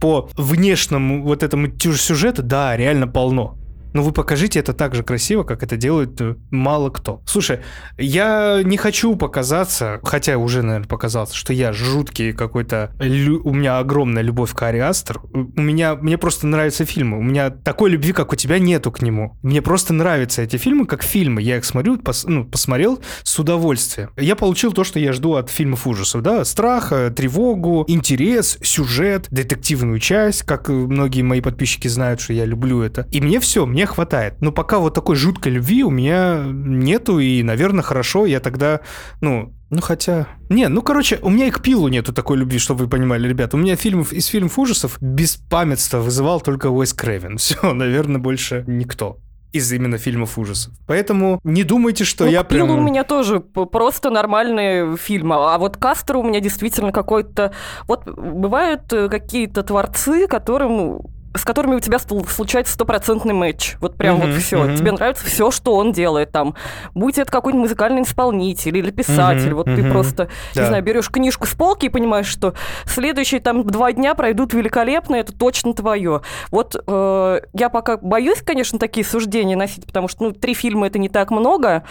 [0.00, 3.56] по внешнему вот этому сюжету, да, реально полно.
[3.98, 7.20] Но вы покажите это так же красиво, как это делает э, мало кто.
[7.26, 7.62] Слушай,
[7.96, 12.92] я не хочу показаться, хотя уже, наверное, показался, что я жуткий какой-то...
[13.00, 13.42] Лю...
[13.42, 15.20] У меня огромная любовь к Ари Астер.
[15.32, 15.96] У меня...
[15.96, 17.18] Мне просто нравятся фильмы.
[17.18, 19.36] У меня такой любви, как у тебя, нету к нему.
[19.42, 21.42] Мне просто нравятся эти фильмы, как фильмы.
[21.42, 22.24] Я их смотрю, пос...
[22.24, 24.10] ну, посмотрел с удовольствием.
[24.16, 26.44] Я получил то, что я жду от фильмов ужасов, да?
[26.44, 32.80] Страх, э, тревогу, интерес, сюжет, детективную часть, как многие мои подписчики знают, что я люблю
[32.80, 33.08] это.
[33.10, 34.40] И мне все, мне хватает.
[34.40, 38.80] Но пока вот такой жуткой любви у меня нету, и, наверное, хорошо, я тогда,
[39.20, 40.28] ну, ну хотя...
[40.48, 43.54] Не, ну короче, у меня и к пилу нету такой любви, чтобы вы понимали, ребят.
[43.54, 47.36] У меня фильмов из фильмов ужасов без памятства вызывал только Уэс Крэвен.
[47.38, 49.18] Все, наверное, больше никто
[49.52, 50.74] из именно фильмов ужасов.
[50.86, 52.70] Поэтому не думайте, что ну, я прям...
[52.70, 55.36] у меня тоже просто нормальные фильмы.
[55.36, 57.52] А вот Кастер у меня действительно какой-то...
[57.86, 61.00] Вот бывают э, какие-то творцы, которым
[61.38, 63.76] с которыми у тебя случается стопроцентный матч.
[63.80, 64.64] Вот прям mm-hmm, вот все.
[64.64, 64.76] Mm-hmm.
[64.76, 66.54] Тебе нравится все, что он делает там.
[66.94, 69.50] Будь это какой-нибудь музыкальный исполнитель или писатель.
[69.50, 69.76] Mm-hmm, вот mm-hmm.
[69.82, 70.62] ты просто, да.
[70.62, 72.54] не знаю, берешь книжку с полки и понимаешь, что
[72.86, 76.22] следующие там два дня пройдут великолепно, это точно твое.
[76.50, 80.98] Вот э, я пока боюсь, конечно, такие суждения носить, потому что ну, три фильма это
[80.98, 81.84] не так много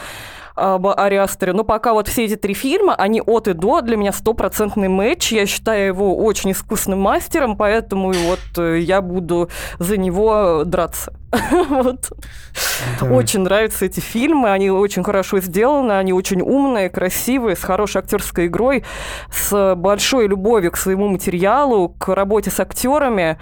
[0.57, 1.53] об Ариастере.
[1.53, 5.31] Но пока вот все эти три фильма, они от и до для меня стопроцентный матч.
[5.31, 11.13] Я считаю его очень искусным мастером, поэтому вот э, я буду за него драться.
[11.69, 12.11] вот.
[13.01, 13.11] Да.
[13.11, 18.47] Очень нравятся эти фильмы, они очень хорошо сделаны, они очень умные, красивые, с хорошей актерской
[18.47, 18.83] игрой,
[19.31, 23.37] с большой любовью к своему материалу, к работе с актерами.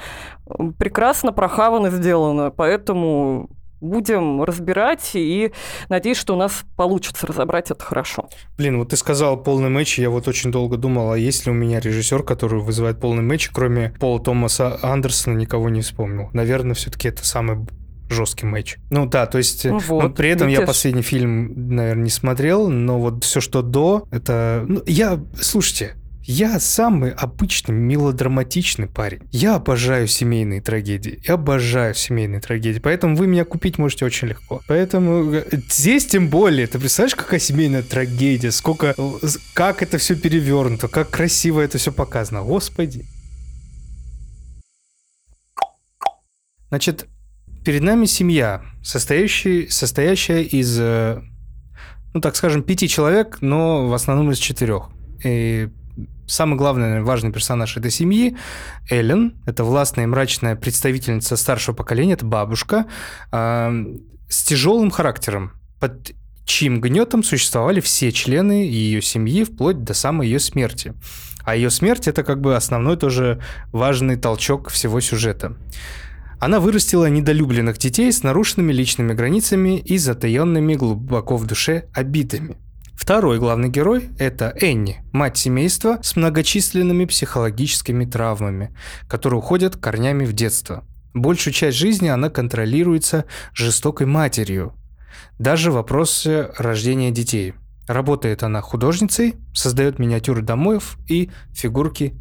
[0.78, 3.50] Прекрасно прохавано сделано, поэтому
[3.82, 5.52] будем разбирать и
[5.90, 8.30] надеюсь, что у нас получится разобрать это хорошо.
[8.58, 11.56] Блин, вот ты сказал полный матч, я вот очень долго думал, а есть ли у
[11.56, 16.30] меня режиссер, который вызывает полный матч, кроме Пола Томаса Андерсона, никого не вспомнил.
[16.34, 17.66] Наверное, все-таки это самый
[18.10, 18.78] жесткий матч.
[18.90, 22.70] Ну да, то есть, ну, вот, ну, при этом я последний фильм, наверное, не смотрел,
[22.70, 24.64] но вот все, что до, это...
[24.68, 25.96] Ну, я, слушайте,
[26.28, 29.22] я самый обычный мелодраматичный парень.
[29.32, 31.20] Я обожаю семейные трагедии.
[31.24, 32.80] Я обожаю семейные трагедии.
[32.80, 34.62] Поэтому вы меня купить можете очень легко.
[34.68, 36.66] Поэтому э, здесь тем более.
[36.66, 38.52] Ты представляешь, какая семейная трагедия?
[38.52, 38.96] Сколько...
[39.54, 40.88] Как это все перевернуто?
[40.88, 42.42] Как красиво это все показано.
[42.42, 43.06] Господи.
[46.70, 47.06] Значит,
[47.64, 51.22] перед нами семья, состоящая, состоящая из, э,
[52.16, 54.90] ну так скажем, пяти человек, но в основном из четырех.
[55.24, 55.70] И
[56.28, 58.38] самый главный, важный персонаж этой семьи–
[58.90, 59.42] Эллен.
[59.46, 62.86] Это властная и мрачная представительница старшего поколения, это бабушка,
[63.32, 63.86] э,
[64.30, 66.12] с тяжелым характером, под
[66.46, 70.94] чьим гнетом существовали все члены ее семьи вплоть до самой ее смерти.
[71.44, 75.56] А ее смерть– это как бы основной тоже важный толчок всего сюжета.
[76.40, 82.58] Она вырастила недолюбленных детей с нарушенными личными границами и затаенными глубоко в душе обидами.
[82.96, 88.76] Второй главный герой– это Энни, мать семейства с многочисленными психологическими травмами,
[89.08, 90.86] которые уходят корнями в детство.
[91.14, 94.74] Большую часть жизни она контролируется жестокой матерью,
[95.40, 97.54] даже в вопросе рождения детей.
[97.88, 102.16] Работает она художницей, создает миниатюры домов и фигурки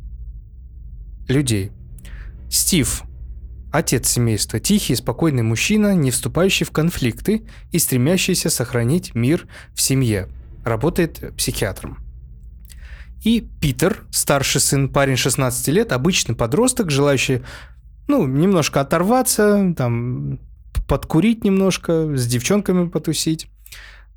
[1.28, 1.72] людей.
[2.50, 3.02] Стив
[3.72, 10.28] Отец семейства– тихий, спокойный мужчина, не вступающий в конфликты и стремящийся сохранить мир в семье.
[10.64, 11.98] Работает психиатром.
[13.22, 17.42] И Питер, старший сын, парень 16 лет, обычный подросток, желающий,
[18.06, 20.40] ну, немножко оторваться, там,
[20.86, 23.48] подкурить немножко, с девчонками потусить.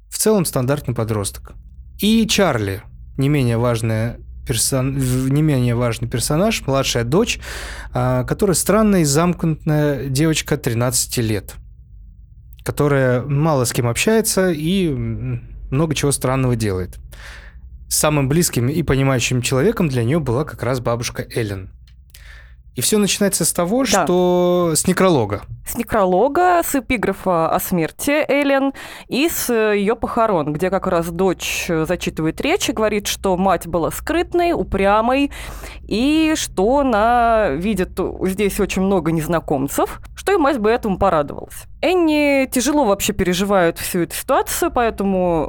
[0.09, 1.53] В целом стандартный подросток.
[1.99, 2.81] И Чарли,
[3.17, 4.97] не менее важная персон...
[4.97, 7.39] не менее важный персонаж, младшая дочь,
[7.93, 11.55] а, которая странная и замкнутая девочка 13 лет,
[12.63, 15.39] которая мало с кем общается и
[15.71, 16.97] много чего странного делает.
[17.89, 21.71] Самым близким и понимающим человеком для нее была как раз бабушка Эллен.
[22.77, 24.05] И все начинается с того, да.
[24.05, 25.41] что с некролога.
[25.67, 28.71] С некролога, с эпиграфа о смерти Эллен
[29.07, 33.89] и с ее похорон, где как раз дочь зачитывает речь и говорит, что мать была
[33.89, 35.31] скрытной, упрямой,
[35.87, 41.65] и что она видит здесь очень много незнакомцев, что и мать бы этому порадовалась.
[41.81, 45.45] Энни тяжело вообще переживает всю эту ситуацию, поэтому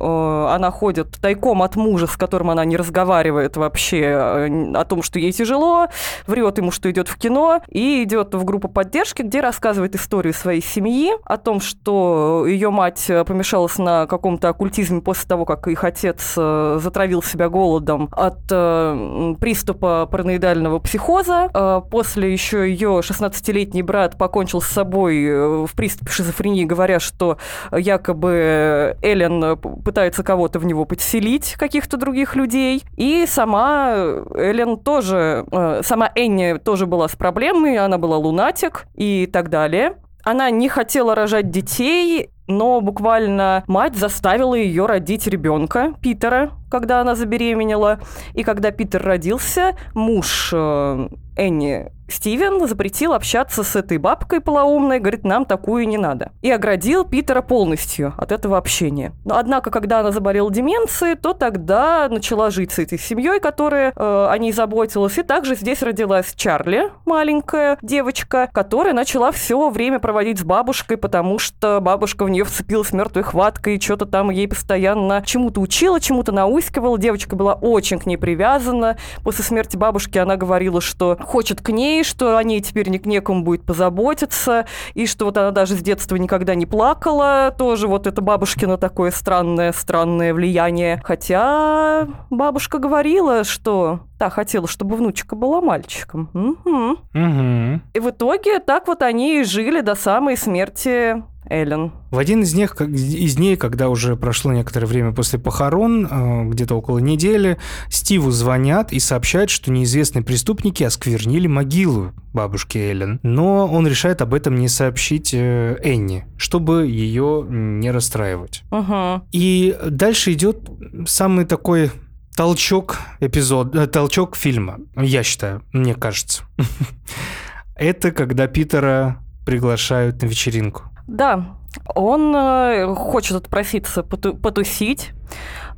[0.50, 5.02] э, она ходит тайком от мужа, с которым она не разговаривает вообще э, о том,
[5.02, 5.88] что ей тяжело,
[6.26, 10.62] врет ему, что идет в кино, и идет в группу поддержки, где рассказывает историю своей
[10.62, 16.34] семьи, о том, что ее мать помешалась на каком-то оккультизме после того, как их отец
[16.36, 21.50] э, затравил себя голодом от э, приступа параноидального психоза.
[21.52, 27.38] Э, после еще ее 16-летний брат покончил с собой э, в приступе шизофрении, говоря, что
[27.72, 32.84] якобы Эллен пытается кого-то в него подселить, каких-то других людей.
[32.96, 33.94] И сама
[34.34, 39.96] Эллен тоже, э, сама Энни тоже была с проблемой, она была лунатик и так далее.
[40.24, 47.14] Она не хотела рожать детей, но буквально мать заставила ее родить ребенка Питера, когда она
[47.14, 48.00] забеременела.
[48.34, 55.24] И когда Питер родился, муж э, Энни Стивен запретил общаться с этой бабкой полоумной, говорит,
[55.24, 56.32] нам такую не надо.
[56.40, 59.12] И оградил Питера полностью от этого общения.
[59.24, 64.26] Но однако, когда она заболела деменцией, то тогда начала жить с этой семьей, которая э,
[64.30, 65.18] о ней заботилась.
[65.18, 71.38] И также здесь родилась Чарли, маленькая девочка, которая начала все время проводить с бабушкой, потому
[71.38, 76.32] что бабушка в нее вцепилась мертвой хваткой, и что-то там ей постоянно чему-то учила, чему-то
[76.58, 76.98] наускивала.
[76.98, 78.96] Девочка была очень к ней привязана.
[79.22, 83.44] После смерти бабушки она говорила, что хочет к ней, что о ней теперь не, некому
[83.44, 88.20] будет позаботиться, и что вот она даже с детства никогда не плакала, тоже вот это
[88.20, 91.00] бабушкино такое странное, странное влияние.
[91.04, 96.28] Хотя бабушка говорила, что та хотела, чтобы внучка была мальчиком.
[96.34, 96.90] Угу.
[97.14, 97.80] Угу.
[97.94, 101.92] И в итоге так вот они и жили до самой смерти Эллен.
[102.10, 106.74] В один из них, из дней, когда уже прошло некоторое время после похорон, э, где-то
[106.74, 107.58] около недели,
[107.88, 113.20] Стиву звонят и сообщают, что неизвестные преступники осквернили могилу бабушки Эллен.
[113.22, 118.62] Но он решает об этом не сообщить э, Энни, чтобы ее не расстраивать.
[118.70, 119.28] Угу.
[119.32, 120.68] И дальше идет
[121.06, 121.90] самый такой
[122.36, 126.44] толчок эпизод, э, толчок фильма, я считаю, мне кажется.
[127.74, 130.84] Это когда Питера приглашают на вечеринку.
[131.08, 131.56] Да,
[131.94, 135.12] он э, хочет отпроситься потусить,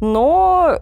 [0.01, 0.79] но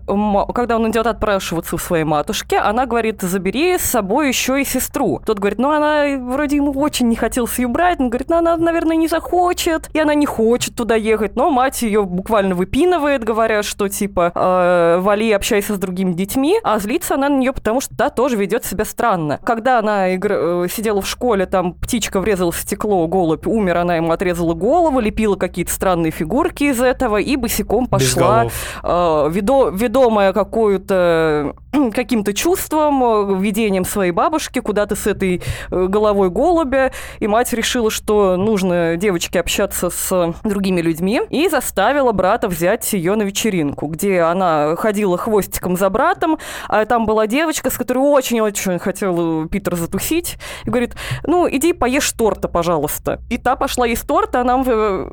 [0.54, 5.20] когда он идет отпрашиваться у своей матушки, она говорит, забери с собой еще и сестру.
[5.24, 8.56] Тот говорит, ну она вроде ему очень не хотел ее брать, он говорит, ну она,
[8.56, 13.62] наверное, не захочет, и она не хочет туда ехать, но мать ее буквально выпинывает, говоря,
[13.62, 17.96] что типа э, вали, общайся с другими детьми, а злится она на нее, потому что
[17.96, 19.40] та тоже ведет себя странно.
[19.44, 20.32] Когда она игр...
[20.32, 25.00] Э, сидела в школе, там птичка врезалась в стекло, голубь умер, она ему отрезала голову,
[25.00, 28.48] лепила какие-то странные фигурки из этого и босиком пошла
[28.82, 31.54] Э, ведо, ведомая какую-то
[31.94, 37.90] каким-то чувством, э, видением своей бабушки куда-то с этой э, головой голубя, и мать решила,
[37.90, 44.20] что нужно девочке общаться с другими людьми, и заставила брата взять ее на вечеринку, где
[44.20, 50.38] она ходила хвостиком за братом, а там была девочка, с которой очень-очень хотел Питер затусить,
[50.64, 53.20] и говорит, ну, иди поешь торта, пожалуйста.
[53.30, 54.64] И та пошла есть торт, а нам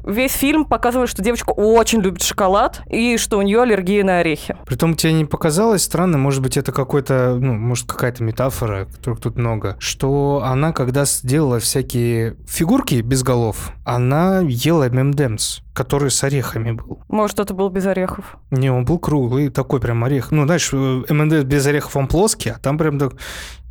[0.04, 4.20] весь фильм показывает, что девочка очень любит шоколад, и что что у нее аллергия на
[4.20, 4.56] орехи.
[4.66, 9.36] Притом тебе не показалось странно, может быть, это какой-то, ну, может, какая-то метафора, которых тут
[9.36, 16.72] много, что она, когда сделала всякие фигурки без голов, она ела ММДМС который с орехами
[16.72, 17.02] был.
[17.10, 18.38] Может, это был без орехов?
[18.50, 20.32] Не, он был круглый, такой прям орех.
[20.32, 23.16] Ну, знаешь, МНД без орехов он плоский, а там прям так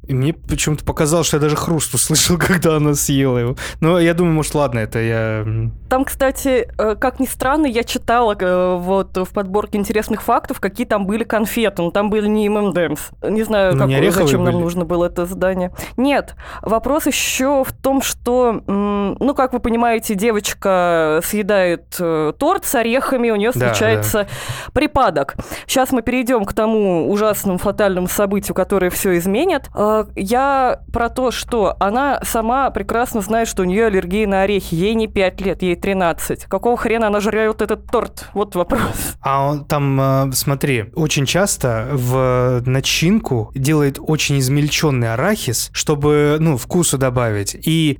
[0.06, 3.56] и мне почему-то показалось, что я даже хруст услышал, когда она съела его.
[3.80, 5.46] Но я думаю, может, ладно, это я...
[5.88, 10.86] Там, кстати, э, как ни странно, я читала э, вот в подборке интересных фактов, какие
[10.86, 11.82] там были конфеты.
[11.82, 13.00] Но там были не ММДМС.
[13.22, 14.52] Не знаю, ну, как, зачем были?
[14.52, 15.72] нам нужно было это задание.
[15.96, 22.74] Нет, вопрос еще в том, что, ну, как вы понимаете, девочка съедает э, торт с
[22.74, 24.26] орехами, у нее Да, случается
[24.72, 25.36] припадок.
[25.66, 29.70] Сейчас мы перейдем к тому ужасному фатальному событию, которое все изменит.
[29.74, 34.74] Э, Я про то, что она сама прекрасно знает, что у нее аллергия на орехи.
[34.74, 36.44] Ей не 5 лет, ей 13.
[36.44, 38.28] Какого хрена она жрет этот торт?
[38.34, 39.16] Вот вопрос.
[39.20, 46.56] А он там, э, смотри, очень часто в начинку делает очень измельченный арахис, чтобы, ну,
[46.56, 47.56] вкусу добавить.
[47.66, 47.98] И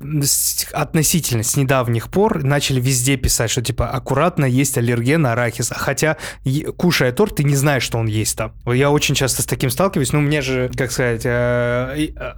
[0.72, 5.72] относительно с недавних пор начали везде писать, что, типа, аккуратно есть аллерген на арахис.
[5.74, 6.16] Хотя,
[6.76, 8.52] кушая торт, ты не знаешь, что он есть там.
[8.66, 10.12] Я очень часто с таким сталкиваюсь.
[10.12, 11.83] Ну, мне же, как сказать, э,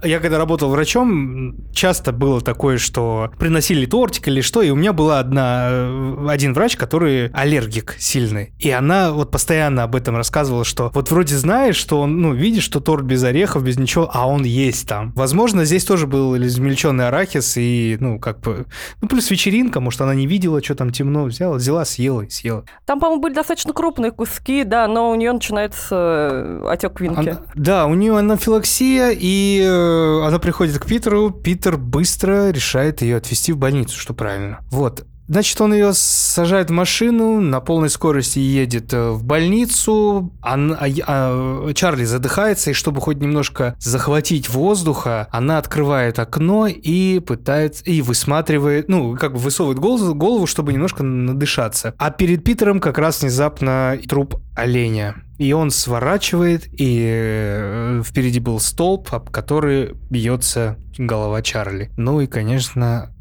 [0.03, 4.93] я когда работал врачом, часто было такое, что приносили тортик или что, и у меня
[4.93, 8.53] была одна, э, один врач, который аллергик сильный.
[8.59, 12.63] И она вот постоянно об этом рассказывала, что вот вроде знаешь, что он, ну, видишь,
[12.63, 15.13] что торт без орехов, без ничего, а он есть там.
[15.15, 18.65] Возможно, здесь тоже был измельченный арахис, и, ну, как бы,
[19.01, 22.65] ну, плюс вечеринка, может, она не видела, что там темно, взяла, взяла, съела и съела.
[22.85, 25.95] Там, по-моему, были достаточно крупные куски, да, но у нее начинается
[26.31, 27.29] э, отек винки.
[27.29, 29.27] Она- да, у нее анафилаксия, и
[29.61, 31.31] э, она приходит к Питеру.
[31.31, 34.59] Питер быстро решает ее отвезти в больницу, что правильно.
[34.69, 35.05] Вот.
[35.27, 40.31] Значит, он ее сажает в машину, на полной скорости едет э, в больницу.
[40.41, 47.19] Ан- а а, Чарли задыхается, и чтобы хоть немножко захватить воздуха, она открывает окно и
[47.19, 47.83] пытается...
[47.83, 51.93] И высматривает, ну, как бы высовывает голову, голову, чтобы немножко надышаться.
[51.97, 55.15] А перед Питером как раз внезапно труп оленя.
[55.37, 61.91] И он сворачивает, и э, впереди был столб, об который бьется голова Чарли.
[61.95, 63.13] Ну и, конечно,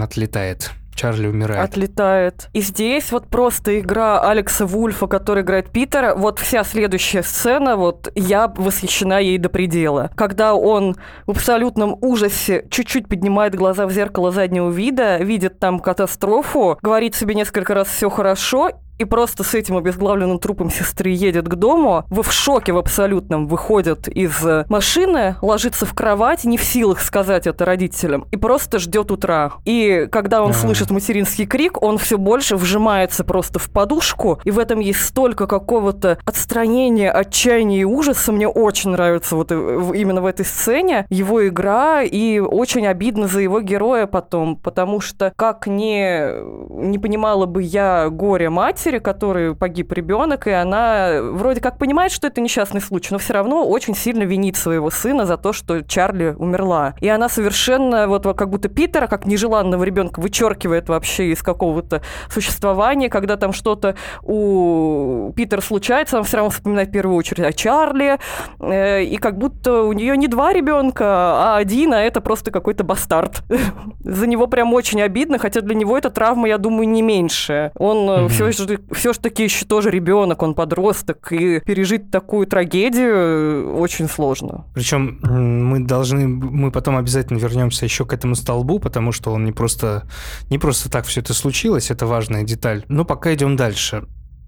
[0.00, 0.70] отлетает.
[0.94, 1.68] Чарли умирает.
[1.68, 2.48] Отлетает.
[2.52, 8.10] И здесь вот просто игра Алекса Вульфа, который играет Питера, вот вся следующая сцена, вот
[8.14, 10.10] я восхищена ей до предела.
[10.14, 16.78] Когда он в абсолютном ужасе чуть-чуть поднимает глаза в зеркало заднего вида, видит там катастрофу,
[16.82, 21.54] говорит себе несколько раз все хорошо, и просто с этим обезглавленным трупом сестры едет к
[21.54, 26.64] дому, вы в шоке в абсолютном, выходит из э, машины, ложится в кровать, не в
[26.64, 29.52] силах сказать это родителям, и просто ждет утра.
[29.64, 30.54] И когда он А.
[30.54, 35.46] слышит материнский крик, он все больше вжимается просто в подушку, и в этом есть столько
[35.46, 38.32] какого-то отстранения, отчаяния и ужаса.
[38.32, 43.40] Мне очень нравится вот э, именно в этой сцене его игра, и очень обидно за
[43.40, 46.30] его героя потом, потому что как не,
[46.70, 48.50] не понимала бы я горе
[48.84, 53.32] матери, который погиб ребенок, и она вроде как понимает, что это несчастный случай, но все
[53.32, 56.94] равно очень сильно винит своего сына за то, что Чарли умерла.
[57.00, 63.08] И она совершенно вот как будто Питера, как нежеланного ребенка, вычеркивает вообще из какого-то существования,
[63.08, 68.18] когда там что-то у Питера случается, он все равно вспоминает в первую очередь о Чарли,
[68.60, 72.84] э, и как будто у нее не два ребенка, а один, а это просто какой-то
[72.84, 73.42] бастард.
[74.04, 77.72] За него прям очень обидно, хотя для него эта травма, я думаю, не меньше.
[77.78, 78.28] Он Мгм.
[78.28, 83.64] все же все ж таки еще тоже ребенок, он подросток, и пережить такую трагедию э,
[83.78, 84.66] очень сложно.
[84.74, 89.52] Причем мы должны, мы потом обязательно вернемся еще к этому столбу, потому что он не
[89.52, 90.08] просто,
[90.50, 92.84] не просто так все это случилось, это важная деталь.
[92.88, 94.04] Но пока идем дальше.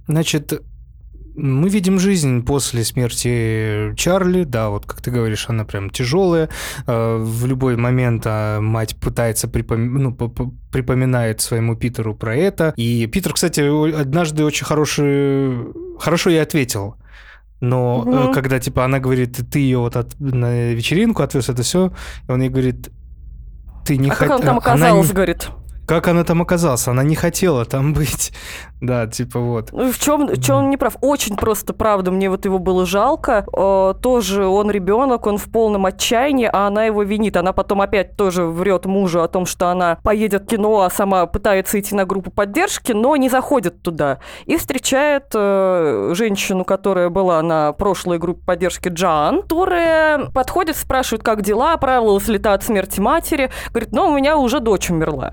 [0.09, 0.63] Значит,
[1.37, 6.49] мы видим жизнь после смерти Чарли, да, вот как ты говоришь, она прям тяжелая.
[6.87, 9.95] Э, В любой момент а, мать пытается припом...
[9.95, 10.13] ну,
[10.73, 12.73] припоминает своему Питеру про это.
[12.77, 13.61] И Питер, кстати,
[14.01, 16.97] однажды очень хороший, хорошо ей ответил.
[17.61, 18.33] Но Мгм.
[18.35, 21.93] когда типа она говорит, ты ее вот от- на вечеринку отвез, это все,
[22.29, 22.91] и он ей говорит,
[23.87, 25.49] ты не а как хот- он там она оказалась, говорит?
[25.87, 26.89] Как она там оказалась?
[26.89, 28.33] Она не хотела там быть.
[28.83, 29.71] Да, типа вот.
[29.73, 30.99] Ну, В чем, в чем он не прав?
[31.01, 33.47] Очень просто, правда, мне вот его было жалко.
[33.57, 37.39] Э, тоже он ребенок, он в полном отчаянии, а она его винит.
[37.39, 41.25] Она потом опять тоже врет мужу о том, что она поедет в кино, а сама
[41.25, 44.19] пытается идти на группу поддержки, но не заходит туда.
[44.45, 51.41] И встречает э, женщину, которая была на прошлой группе поддержки Джан, которая подходит, спрашивает, как
[51.41, 53.51] дела, оправилась ли та от смерти матери.
[53.71, 55.33] Говорит, ну, у меня уже дочь умерла.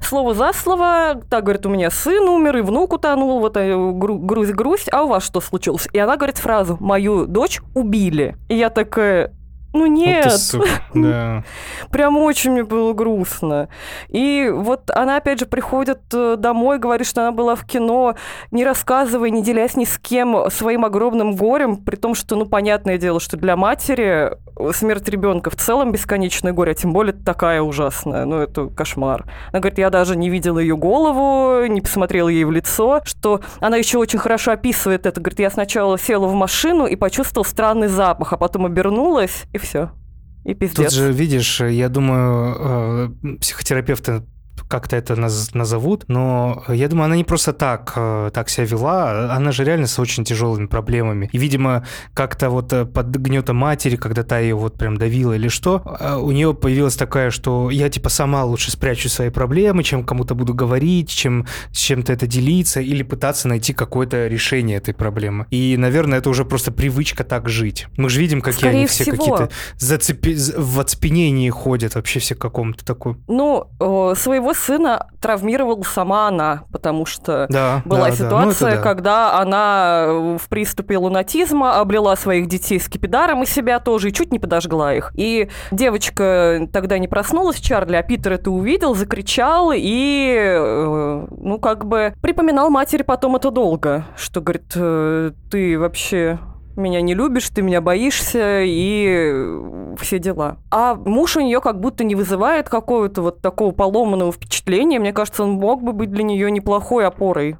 [0.00, 4.88] Слово за слово, так, говорит, у меня сын умер, и внук утонул, вот э, грусть-грусть,
[4.92, 5.88] а у вас что случилось?
[5.92, 8.36] И она говорит фразу «мою дочь убили».
[8.48, 9.32] И я такая,
[9.72, 10.24] ну нет.
[10.24, 11.44] Вот сука, да.
[11.90, 13.68] Прям очень мне было грустно.
[14.08, 18.16] И вот она опять же приходит э, домой, говорит, что она была в кино,
[18.50, 22.98] не рассказывая, не делясь ни с кем своим огромным горем, при том, что, ну, понятное
[22.98, 27.62] дело, что для матери э, смерть ребенка в целом бесконечное горе, а тем более такая
[27.62, 28.24] ужасная.
[28.24, 29.24] Ну, это кошмар.
[29.52, 33.76] Она говорит, я даже не видела ее голову, не посмотрела ей в лицо, что она
[33.76, 35.20] еще очень хорошо описывает это.
[35.20, 39.92] Говорит, я сначала села в машину и почувствовала странный запах, а потом обернулась и все.
[40.44, 40.76] И пиздец.
[40.76, 44.22] Тут же, видишь, я думаю, э, психотерапевты
[44.70, 49.34] как-то это наз назовут, но я думаю, она не просто так, э, так себя вела,
[49.34, 51.28] она же реально с очень тяжелыми проблемами.
[51.32, 55.48] И, видимо, как-то вот э, под гнетом матери, когда та ее вот прям давила или
[55.48, 60.04] что, э, у нее появилась такая, что я типа сама лучше спрячу свои проблемы, чем
[60.04, 65.46] кому-то буду говорить, чем с чем-то это делиться или пытаться найти какое-то решение этой проблемы.
[65.50, 67.88] И, наверное, это уже просто привычка так жить.
[67.96, 70.36] Мы же видим, какие Скорее они все какие-то зацепи...
[70.56, 73.18] в оцепенении ходят, вообще все каком-то таком.
[73.26, 73.66] Ну,
[74.14, 78.76] своего сына травмировала сама она, потому что да, была да, ситуация, да.
[78.76, 78.82] Ну, да.
[78.82, 84.32] когда она э, в приступе лунатизма облила своих детей скипидаром и себя тоже, и чуть
[84.32, 85.12] не подожгла их.
[85.14, 91.86] И девочка тогда не проснулась, Чарли, а Питер это увидел, закричал и, э, ну, как
[91.86, 96.38] бы припоминал матери потом это долго, что, говорит, «Э, ты вообще
[96.80, 99.44] меня не любишь, ты меня боишься и
[99.98, 100.58] все дела.
[100.70, 104.98] А муж у нее как будто не вызывает какого-то вот такого поломанного впечатления.
[104.98, 107.56] Мне кажется, он мог бы быть для нее неплохой опорой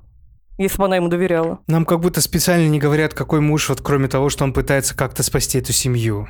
[0.59, 1.61] если бы она ему доверяла.
[1.69, 5.23] Нам как будто специально не говорят, какой муж, вот кроме того, что он пытается как-то
[5.23, 6.29] спасти эту семью.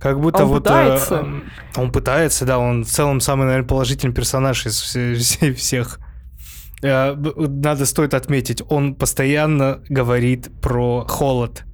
[0.00, 0.64] Как будто он вот...
[0.64, 1.14] Пытается.
[1.76, 6.00] Э, он пытается, да, он в целом самый, наверное, положительный персонаж из всех.
[6.82, 11.64] Э, надо стоит отметить, он постоянно говорит про холод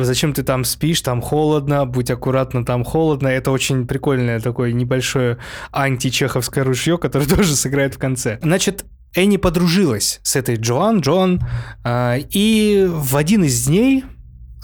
[0.00, 3.28] зачем ты там спишь, там холодно, будь аккуратно, там холодно.
[3.28, 5.38] Это очень прикольное такое небольшое
[5.70, 8.38] античеховское ружье, которое тоже сыграет в конце.
[8.42, 8.84] Значит,
[9.14, 11.42] Энни подружилась с этой Джоан, Джон,
[11.84, 14.04] э, и в один из дней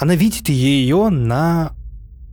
[0.00, 1.72] она видит ее на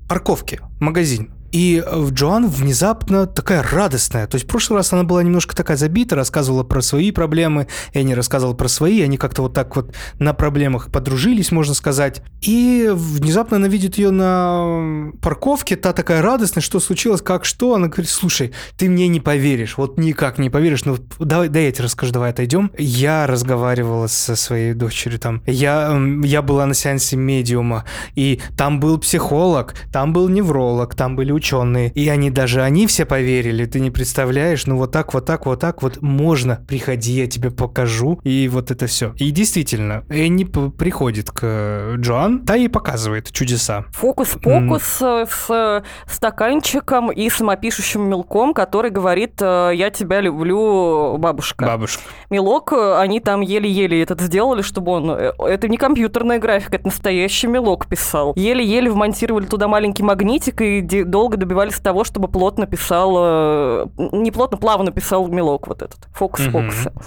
[0.08, 1.35] парковке, магазин.
[1.56, 4.28] И в Джоан внезапно такая радостная.
[4.28, 8.00] То есть в прошлый раз она была немножко такая забита, рассказывала про свои проблемы, и
[8.00, 12.22] они рассказывала про свои, они как-то вот так вот на проблемах подружились, можно сказать.
[12.42, 17.76] И внезапно она видит ее на парковке, та такая радостная, что случилось, как что.
[17.76, 21.72] Она говорит, слушай, ты мне не поверишь, вот никак не поверишь, ну давай, да я
[21.72, 22.70] тебе расскажу, давай отойдем.
[22.78, 28.98] Я разговаривала со своей дочерью там, я, я была на сеансе медиума, и там был
[28.98, 33.80] психолог, там был невролог, там были ученые, ученые, и они даже они все поверили, ты
[33.80, 38.20] не представляешь, ну вот так, вот так, вот так, вот можно, приходи, я тебе покажу,
[38.24, 39.14] и вот это все.
[39.18, 43.86] И действительно, Энни приходит к Джоан, та ей показывает чудеса.
[43.92, 45.28] Фокус-покус mm.
[45.30, 51.66] с стаканчиком и самопишущим мелком, который говорит, э, я тебя люблю, бабушка.
[51.66, 52.02] Бабушка.
[52.32, 55.12] Мелок, э, они там еле-еле этот сделали, чтобы он...
[55.12, 58.34] Это не компьютерная графика, это настоящий мелок писал.
[58.36, 64.30] Еле-еле вмонтировали туда маленький магнитик и долго долго добивались того, чтобы плотно писал, э, не
[64.30, 66.90] плотно, плавно писал мелок вот этот, фокус-фокусы.
[66.90, 67.02] Mm-hmm.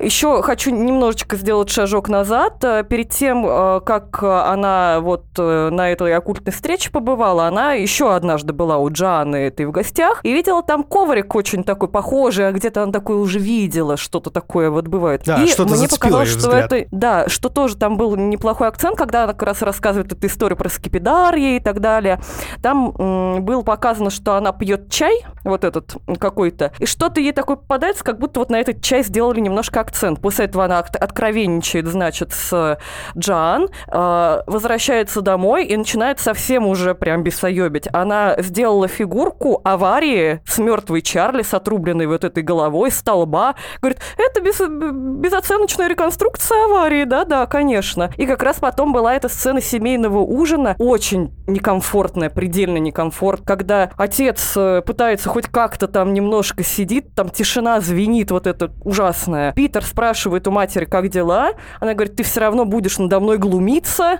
[0.00, 2.64] Еще хочу немножечко сделать шажок назад.
[2.64, 8.12] Э, перед тем, э, как она вот э, на этой оккультной встрече побывала, она еще
[8.12, 12.52] однажды была у Джаны этой в гостях и видела там коврик очень такой похожий, а
[12.52, 15.22] где-то она такое уже видела, что-то такое вот бывает.
[15.26, 16.72] Да, и что-то мне показалось, что взгляд.
[16.72, 20.56] это, да, что тоже там был неплохой акцент, когда она как раз рассказывает эту историю
[20.56, 22.20] про скипидарье и так далее.
[22.62, 27.56] Там м, было показано, что она пьет чай, вот этот какой-то, и что-то ей такое
[27.56, 30.20] попадается, как будто вот на этот чай сделали немножко акцент.
[30.20, 32.78] После этого она откровенничает, значит, с
[33.16, 37.88] Джан, э, возвращается домой и начинает совсем уже прям бесоебить.
[37.92, 43.54] Она сделала фигурку аварии с мертвой Чарли, с отрубленной вот этой головой, столба.
[43.80, 48.10] Говорит, это без, безоценочная реконструкция аварии, да-да, конечно.
[48.16, 54.54] И как раз потом была эта сцена семейного ужина, очень некомфортная, предельно некомфорт, когда отец
[54.56, 59.52] э, пытается хоть как-то там немножко сидит, там тишина звенит вот эта ужасная.
[59.64, 61.52] Питер спрашивает у матери, как дела.
[61.80, 64.18] Она говорит, ты все равно будешь надо мной глумиться.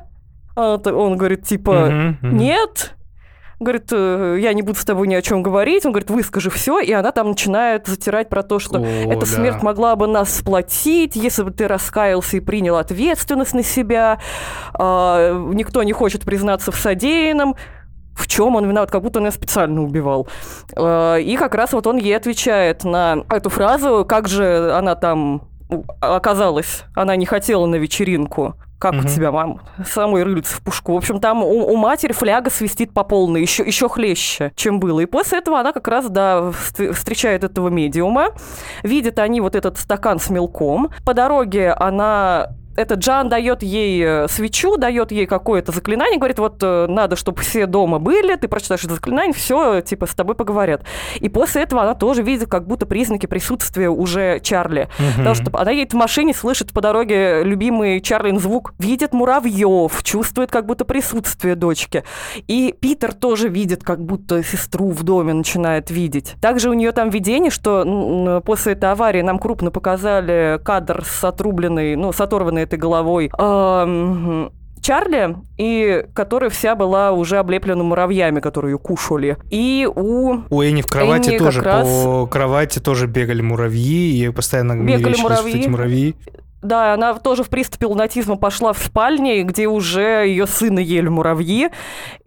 [0.57, 2.33] А он говорит, типа, uh-huh, uh-huh.
[2.33, 2.95] нет.
[3.61, 5.85] Говорит, «Э, я не буду с тобой ни о чем говорить.
[5.85, 6.81] Он говорит, выскажи все.
[6.81, 9.27] И она там начинает затирать про то, что О, эта да.
[9.27, 14.21] смерть могла бы нас сплотить, если бы ты раскаялся и принял ответственность на себя.
[14.73, 17.55] А, никто не хочет признаться в содеянном.
[18.15, 20.29] В чем он виноват, как будто он ее специально убивал.
[20.77, 25.43] Э, и как раз вот он ей отвечает на эту фразу, как же она там
[26.01, 28.55] оказалась, она не хотела на вечеринку.
[28.79, 29.07] Как угу.
[29.07, 29.63] у тебя, мам?
[29.87, 30.93] Самой рыльца в пушку.
[30.93, 35.01] В общем, там у, у матери фляга свистит по полной, еще, еще хлеще, чем было.
[35.01, 38.33] И после этого она как раз, да, встречает этого медиума.
[38.83, 40.91] Видят они вот этот стакан с мелком.
[41.07, 46.63] По дороге она этот Джан дает ей э, свечу, дает ей какое-то заклинание, говорит, вот
[46.63, 50.83] э, надо, чтобы все дома были, ты прочитаешь это заклинание, все, типа, с тобой поговорят.
[51.17, 54.89] И после этого она тоже видит как будто признаки присутствия уже Чарли.
[54.99, 55.19] Угу.
[55.19, 60.51] Потому что она едет в машине, слышит по дороге любимый Чарлин звук, видит муравьев, чувствует
[60.51, 62.05] как будто присутствие дочки.
[62.49, 66.35] И Питер тоже видит, как будто сестру в доме начинает видеть.
[66.41, 71.97] Также у нее там видение, что после этой аварии нам крупно показали кадр с отрубленной,
[71.97, 73.31] ну, с оторванной этой головой.
[74.85, 79.39] Чарли, и которая вся была уже облеплена муравьями, которые ее кушали.
[79.49, 80.41] И у...
[80.51, 81.89] У Энни в кровати Энни тоже, раз...
[81.89, 85.59] по кровати тоже бегали муравьи, и постоянно бегали муравьи.
[85.59, 86.15] эти муравьи.
[86.63, 91.71] Да, она тоже в приступе лунатизма пошла в спальне, где уже ее сына ели муравьи,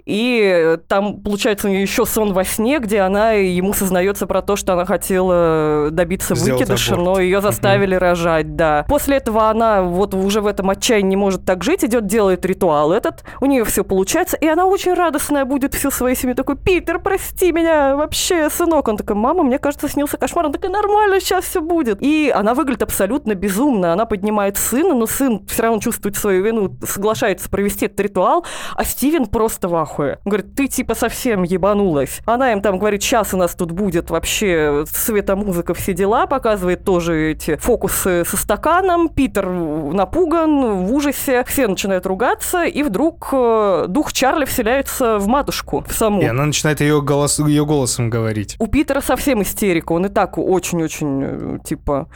[0.08, 4.56] и там, получается, у нее еще сон во сне, где она ему сознается про то,
[4.56, 7.06] что она хотела добиться Сделать выкидыша, аборт.
[7.06, 8.00] но ее заставили uh-huh.
[8.00, 8.86] рожать, да.
[8.88, 12.94] После этого она вот уже в этом отчаянии не может так жить, идет, делает ритуал
[12.94, 16.36] этот, у нее все получается, и она очень радостная будет всю свою семью.
[16.36, 18.88] Такой, Питер, прости меня, вообще, сынок.
[18.88, 20.46] Он такой, мама, мне кажется, снился кошмар.
[20.46, 22.02] Он такой, нормально, сейчас все будет.
[22.02, 23.92] И она выглядит абсолютно безумно.
[23.92, 28.86] Она поднимает сына, но сын все равно чувствует свою вину, соглашается провести этот ритуал, а
[28.86, 30.18] Стивен просто в ахуе нахуй.
[30.26, 32.22] Говорит, ты типа совсем ебанулась.
[32.26, 37.32] Она им там говорит, сейчас у нас тут будет вообще светомузыка, все дела, показывает тоже
[37.32, 39.10] эти фокусы со стаканом.
[39.10, 45.84] Питер напуган, в ужасе, все начинают ругаться, и вдруг э, дух Чарли вселяется в матушку,
[45.88, 46.22] в саму.
[46.22, 48.56] И она начинает ее, голос, ее голосом говорить.
[48.60, 52.08] У Питера совсем истерика, он и так очень-очень, э, типа,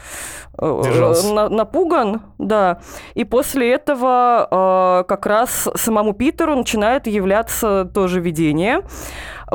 [0.62, 2.80] э, на, напуган, да.
[3.16, 8.82] И после этого э, как раз самому Питеру начинает являться тоже видение.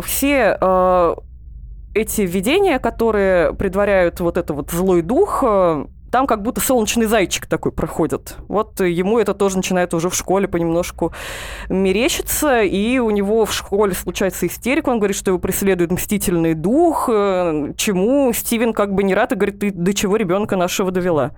[0.03, 1.15] Все э,
[1.95, 7.47] эти видения, которые предваряют вот это вот злой дух, э, там как будто солнечный зайчик
[7.47, 8.37] такой проходит.
[8.49, 11.13] Вот ему это тоже начинает уже в школе понемножку
[11.69, 17.09] мерещиться, и у него в школе случается истерика, он говорит, что его преследует мстительный дух,
[17.13, 21.33] э, чему Стивен как бы не рад и говорит, ты до чего ребенка нашего довела?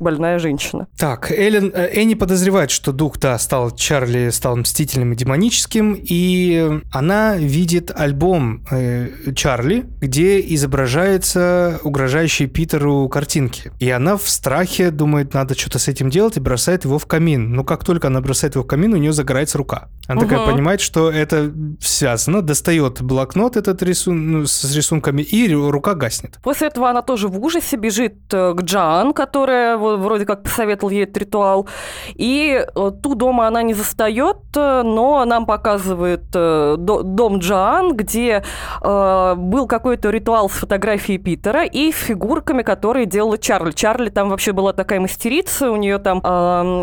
[0.00, 0.88] Больная женщина.
[0.96, 6.80] Так, Эллен, э, Энни подозревает, что дух, да, стал Чарли, стал мстительным и демоническим, и
[6.92, 13.72] она видит альбом э, Чарли, где изображается угрожающие Питеру картинки.
[13.78, 17.52] И она в страхе думает, надо что-то с этим делать, и бросает его в камин.
[17.52, 19.88] Но как только она бросает его в камин, у нее загорается рука.
[20.10, 20.28] Она угу.
[20.28, 24.32] такая понимает, что это связано, достает блокнот этот рисун...
[24.32, 26.40] ну, с рисунками, и рука гаснет.
[26.42, 31.04] После этого она тоже в ужасе бежит э, к Джан, которая вроде как посоветовал ей
[31.04, 31.68] этот ритуал.
[32.14, 38.42] И э, ту дома она не застает, э, но нам показывает дом Джоан, где
[38.80, 43.70] был какой-то ритуал с фотографией Питера и фигурками, которые делала Чарли.
[43.70, 46.20] Чарли там вообще была такая мастерица, у нее там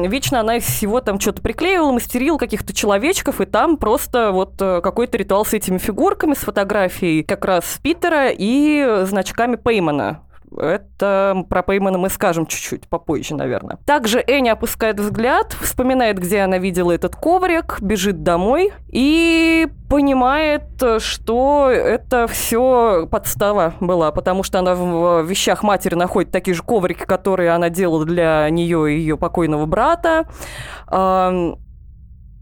[0.08, 2.74] вечно она из всего там что-то приклеивала, мастерила каких-то
[3.18, 8.30] человечков, и там просто вот какой-то ритуал с этими фигурками, с фотографией как раз Питера
[8.30, 10.22] и значками Пеймана.
[10.56, 13.80] Это про Пеймана мы скажем чуть-чуть попозже, наверное.
[13.86, 20.64] Также Энни опускает взгляд, вспоминает, где она видела этот коврик, бежит домой и понимает,
[21.00, 27.04] что это все подстава была, потому что она в вещах матери находит такие же коврики,
[27.04, 30.28] которые она делала для нее и ее покойного брата.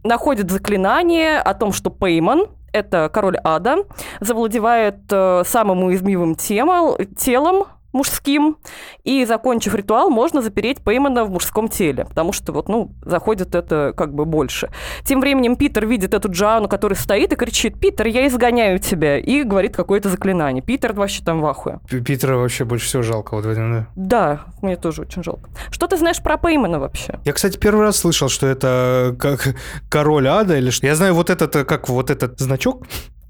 [0.05, 3.77] Находит заклинание о том, что Пейман, это король ада,
[4.19, 7.65] завладевает э, самым уязвимым темом, телом
[7.95, 8.57] мужским,
[9.03, 13.93] и, закончив ритуал, можно запереть Пеймана в мужском теле, потому что вот, ну, заходит это
[13.97, 14.69] как бы больше.
[15.03, 19.43] Тем временем Питер видит эту Джану, которая стоит и кричит, «Питер, я изгоняю тебя!» и
[19.43, 20.61] говорит какое-то заклинание.
[20.61, 21.79] Питер вообще там в ахуе.
[22.05, 23.87] Питера вообще больше всего жалко вот в этом, да?
[23.95, 25.49] Да, мне тоже очень жалко.
[25.71, 27.19] Что ты знаешь про Пеймана вообще?
[27.23, 29.55] Я, кстати, первый раз слышал, что это как
[29.89, 30.85] король ада или что.
[30.85, 32.85] Я знаю вот этот, как вот этот значок,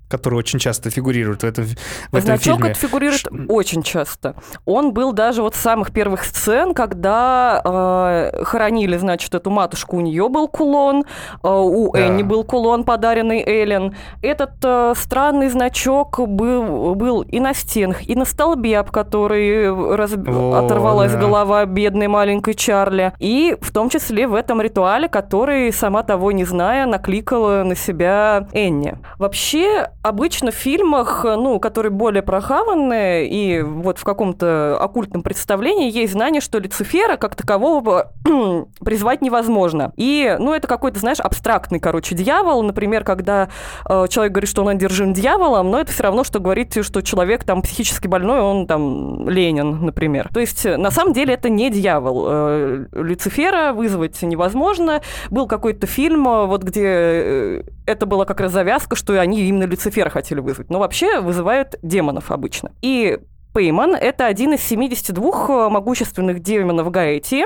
[0.08, 2.72] который очень часто фигурирует в этом, в этом Значок фильме.
[2.72, 3.30] это фигурирует Ш...
[3.50, 4.36] очень часто.
[4.66, 10.02] Он был даже вот с самых первых сцен, когда э, хоронили, значит, эту матушку, у
[10.02, 11.06] нее был кулон,
[11.44, 12.00] э, у да.
[12.00, 13.96] Энни был кулон, подаренный Эллен.
[14.22, 20.14] Этот э, странный значок был, был и на стенах, и на столбе, об который раз...
[20.14, 21.20] О, оторвалась да.
[21.20, 23.14] голова бедной маленькой Чарли.
[23.20, 28.48] И в том числе в этом ритуале, который, сама того не зная, накликала на себя
[28.54, 28.98] Энни.
[29.18, 36.14] Вообще, обычно в фильмах, ну, которые более прохаванные, и вот в каком-то оккультном представлении есть
[36.14, 38.12] знание, что Люцифера как такового
[38.84, 39.94] призвать невозможно.
[39.98, 42.62] И, ну, это какой-то, знаешь, абстрактный, короче, дьявол.
[42.62, 43.50] Например, когда
[43.90, 47.44] э, человек говорит, что он одержим дьяволом, но это все равно, что говорит, что человек
[47.44, 50.30] там психически больной, он там Ленин, например.
[50.32, 52.26] То есть, на самом деле, это не дьявол.
[52.28, 55.02] Э, Люцифера вызвать невозможно.
[55.32, 59.64] Был какой-то фильм, э, вот где э, это была как раз завязка, что они именно
[59.64, 60.70] Люцифера хотели вызвать.
[60.70, 62.72] Но вообще вызывают демонов обычно.
[62.82, 63.20] И
[63.54, 67.46] Пейман– это один из 72 могущественных демонов Гаэти.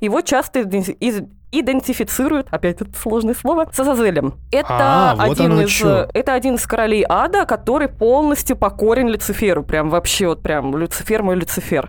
[0.00, 1.22] Его часто из
[1.52, 4.34] идентифицируют, опять это сложное слово, с Азазелем.
[4.50, 5.82] Это, а, один вот из,
[6.12, 9.62] это один из королей ада, который полностью покорен Люциферу.
[9.62, 11.88] Прям вообще вот прям Люцифер мой Люцифер.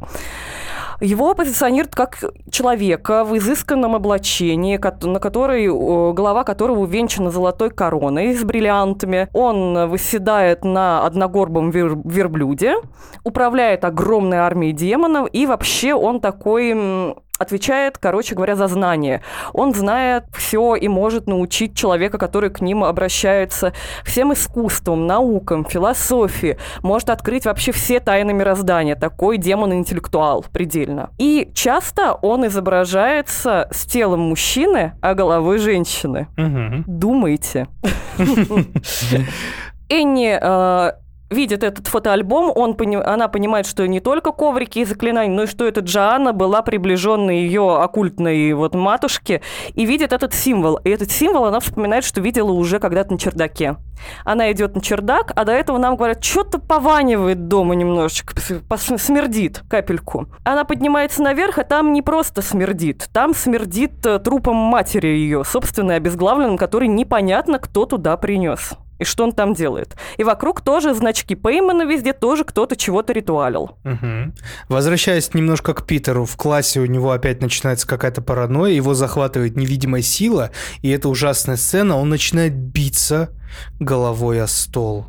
[0.99, 8.43] Его позиционируют как человека в изысканном облачении, на который, голова которого увенчана золотой короной с
[8.43, 9.29] бриллиантами.
[9.33, 12.75] Он выседает на одногорбом вер верблюде,
[13.23, 19.21] управляет огромной армией демонов, и вообще он такой отвечает, короче говоря, за знание.
[19.53, 23.73] Он знает все и может научить человека, который к ним обращается,
[24.03, 28.95] всем искусствам, наукам, философии, может открыть вообще все тайны мироздания.
[28.95, 31.09] Такой демон-интеллектуал предельно.
[31.17, 36.27] И часто он изображается с телом мужчины, а головой женщины.
[36.37, 36.83] Угу.
[36.87, 37.67] Думайте.
[39.89, 40.91] Энни э,
[41.29, 42.75] видит этот фотоальбом, он,
[43.05, 47.39] она понимает, что не только коврики и заклинания, но и что это Джоанна была приближенной
[47.39, 49.41] ее оккультной вот матушке,
[49.73, 50.77] и видит этот символ.
[50.83, 53.77] И этот символ она вспоминает, что видела уже когда-то на чердаке.
[54.23, 58.35] Она идет на чердак, а до этого нам говорят, что-то пованивает дома немножечко,
[58.97, 60.27] смердит капельку.
[60.43, 65.95] Она поднимается наверх, а там не просто смердит, там смердит э, трупом матери ее, собственно,
[65.95, 69.95] обезглавленным, который непонятно, кто туда принес и что он там делает.
[70.17, 73.77] И вокруг тоже значки Пеймана везде, тоже кто-то чего-то ритуалил.
[73.83, 74.33] Угу.
[74.69, 80.01] Возвращаясь немножко к Питеру, в классе у него опять начинается какая-то паранойя, его захватывает невидимая
[80.01, 83.29] сила, и это ужасная сцена, он начинает биться
[83.79, 85.07] головой о стол,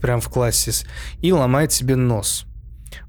[0.00, 0.72] прям в классе,
[1.20, 2.46] и ломает себе нос.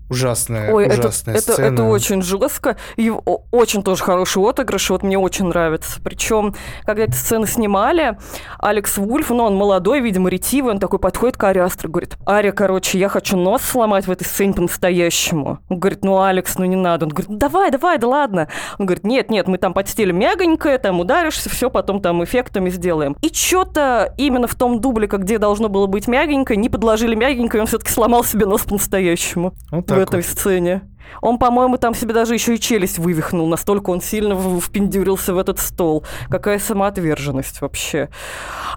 [0.10, 1.66] Ужасная, Ой, ужасная это, сцена.
[1.66, 2.78] Это, это очень жестко.
[2.95, 3.12] И
[3.51, 4.89] очень тоже хороший отыгрыш.
[4.91, 5.99] Вот мне очень нравится.
[6.03, 8.18] Причем, когда эту сцену снимали,
[8.60, 12.51] Алекс Вульф, ну, он молодой, видимо, ретивый, он такой подходит к Аре Астро, говорит, Ария,
[12.51, 15.60] короче, я хочу нос сломать в этой сцене по-настоящему.
[15.70, 17.06] Он говорит, ну, Алекс, ну не надо.
[17.06, 18.47] Он говорит, давай, давай, да ладно.
[18.78, 23.18] Он говорит, нет, нет, мы там подстелим мягонькое, там ударишься, все потом там эффектами сделаем.
[23.22, 27.62] И что-то именно в том дублике, где должно было быть мягенькое, не подложили мягенькое, и
[27.62, 29.53] он все-таки сломал себе нос по-настоящему.
[29.72, 30.25] Вот в этой вот.
[30.25, 30.81] сцене.
[31.21, 35.59] Он, по-моему, там себе даже еще и челюсть вывихнул, настолько он сильно впендюрился в этот
[35.59, 36.03] стол.
[36.29, 38.09] Какая самоотверженность вообще.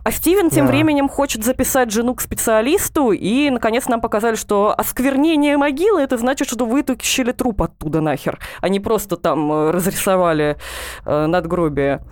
[0.04, 0.72] А Стивен тем да.
[0.72, 6.48] временем хочет записать жену к специалисту, и, наконец, нам показали, что осквернение могилы, это значит,
[6.48, 10.56] что вытащили труп оттуда нахер, а не просто там э, разрисовали
[11.04, 12.02] э, надгробие.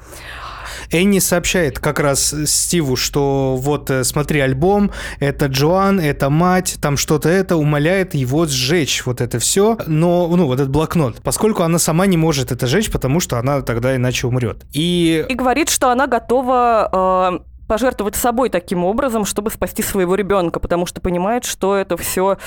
[0.90, 6.96] Энни сообщает как раз Стиву, что вот э, смотри альбом, это Джоан, это мать, там
[6.96, 11.78] что-то это, умоляет его сжечь вот это все, но, ну, вот этот блокнот, поскольку она
[11.78, 14.64] сама не может это сжечь, потому что она тогда иначе умрет.
[14.72, 15.24] И...
[15.28, 20.86] И говорит, что она готова э пожертвовать собой таким образом, чтобы спасти своего ребенка, потому
[20.86, 22.38] что понимает, что это все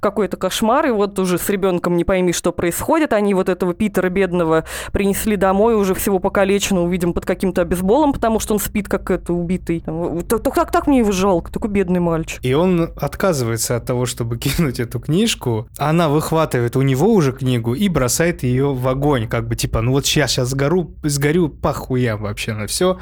[0.00, 3.12] какой-то кошмар, и вот уже с ребенком не пойми, что происходит.
[3.12, 8.40] Они вот этого Питера бедного принесли домой, уже всего покалеченного, увидим, под каким-то обезболом, потому
[8.40, 9.84] что он спит как это убитый.
[10.28, 12.38] Так, так, так мне его жалко, такой бедный мальчик.
[12.42, 15.68] И он отказывается от того, чтобы кинуть эту книжку.
[15.78, 19.92] Она выхватывает у него уже книгу и бросает ее в огонь, как бы типа, ну
[19.92, 22.98] вот сейчас, сейчас сгору, сгорю похуям вообще на все.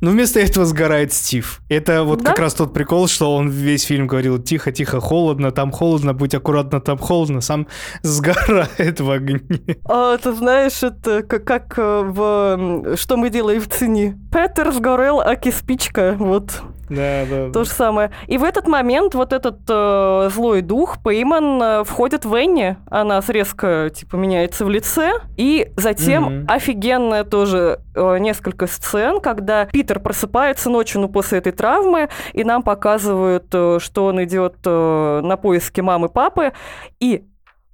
[0.00, 1.60] Но вместо этого сгорает играет Стив.
[1.68, 2.30] Это вот да?
[2.30, 6.80] как раз тот прикол, что он весь фильм говорил тихо-тихо, холодно, там холодно, будь аккуратно,
[6.80, 7.66] там холодно, сам
[8.02, 9.40] сгорает в огне.
[9.84, 14.18] А, ты знаешь, это как, как э, в «Что мы делаем в цене».
[14.32, 16.62] Петер сгорел, аки спичка, вот.
[16.88, 17.50] Да, да.
[17.52, 18.10] То же самое.
[18.26, 22.76] И в этот момент вот этот э, злой дух Пейман э, входит в Энни.
[22.90, 25.12] Она резко типа меняется в лице.
[25.36, 32.08] И затем офигенная тоже э, несколько сцен, когда Питер просыпается ночью, ну, после этой травмы,
[32.32, 36.52] и нам показывают, э, что он идет э, на поиски мамы, папы,
[37.00, 37.24] и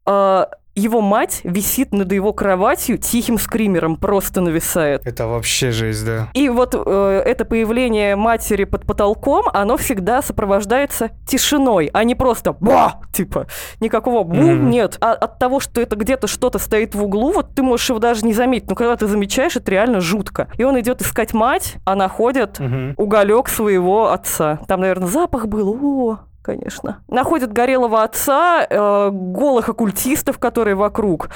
[0.06, 5.06] э, его мать висит над его кроватью тихим скримером, просто нависает.
[5.06, 6.28] Это вообще жесть, да.
[6.34, 12.52] И вот э, это появление матери под потолком, оно всегда сопровождается тишиной, а не просто
[12.52, 13.46] ба, типа
[13.80, 14.70] никакого бу Мгм.
[14.70, 14.96] нет.
[15.00, 18.24] А от того, что это где-то что-то стоит в углу, вот ты можешь его даже
[18.24, 20.48] не заметить, но когда ты замечаешь, это реально жутко.
[20.56, 22.94] И он идет искать мать, а находит Мгм.
[22.96, 24.60] уголек своего отца.
[24.68, 25.78] Там, наверное, запах был.
[25.82, 27.02] О, конечно.
[27.08, 31.30] Находит горелого отца, э, голых оккультистов, которые вокруг.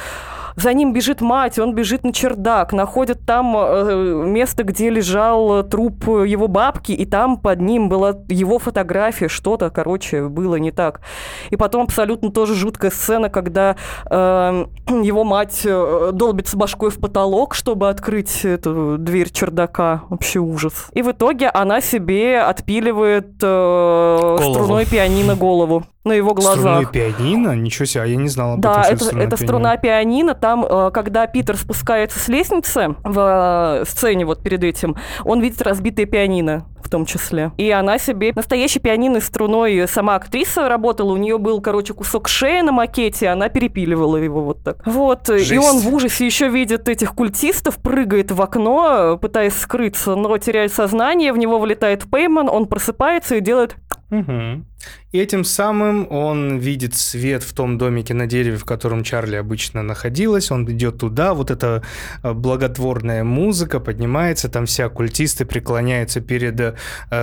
[0.56, 6.08] За ним бежит мать, он бежит на чердак, находит там э, место, где лежал труп
[6.08, 11.02] его бабки, и там под ним была его фотография, что-то, короче, было не так.
[11.50, 13.76] И потом абсолютно тоже жуткая сцена, когда
[14.10, 14.64] э,
[15.02, 20.02] его мать э, долбится башкой в потолок, чтобы открыть эту дверь чердака.
[20.08, 20.88] Вообще ужас.
[20.92, 24.54] И в итоге она себе отпиливает э, Голову.
[24.54, 26.58] струной пианино голову на его глазах.
[26.58, 27.54] Струной пианино?
[27.54, 30.34] Ничего себе, а я не знал об Да, этом, это, струной это струна пианино.
[30.34, 35.60] Там, э, когда Питер спускается с лестницы в э, сцене вот перед этим, он видит
[35.62, 37.50] разбитое пианино в том числе.
[37.56, 41.12] И она себе настоящей пианино струной сама актриса работала.
[41.12, 44.86] У нее был, короче, кусок шеи на макете, она перепиливала его вот так.
[44.86, 45.28] Вот.
[45.28, 45.64] И Жесть.
[45.64, 51.32] он в ужасе еще видит этих культистов, прыгает в окно, пытаясь скрыться, но теряет сознание,
[51.32, 53.74] в него вылетает Пейман, он просыпается и делает
[54.10, 54.66] Мгм.
[55.10, 59.82] И этим самым он видит свет в том домике на дереве, в котором Чарли обычно
[59.82, 60.52] находилась.
[60.52, 61.82] Он идет туда, вот эта
[62.22, 66.74] э, благотворная музыка поднимается, там все оккультисты преклоняются перед э,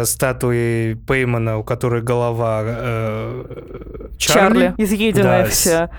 [0.03, 4.59] статуей Пеймана, у которой голова э, Чарли.
[4.59, 5.89] Чарли, изъеденная Да, вся.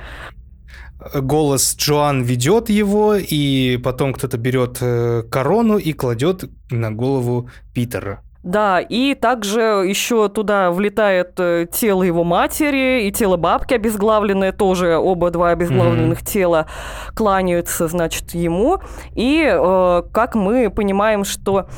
[1.15, 8.23] Голос Джоан ведет его, и потом кто-то берет э, корону и кладет на голову Питера.
[8.45, 14.99] Да, и также еще туда влетает э, тело его матери и тело бабки обезглавленное, тоже
[14.99, 16.67] оба два обезглавленных тела
[17.15, 18.81] кланяются, значит, ему.
[19.15, 21.69] И э, как мы понимаем, что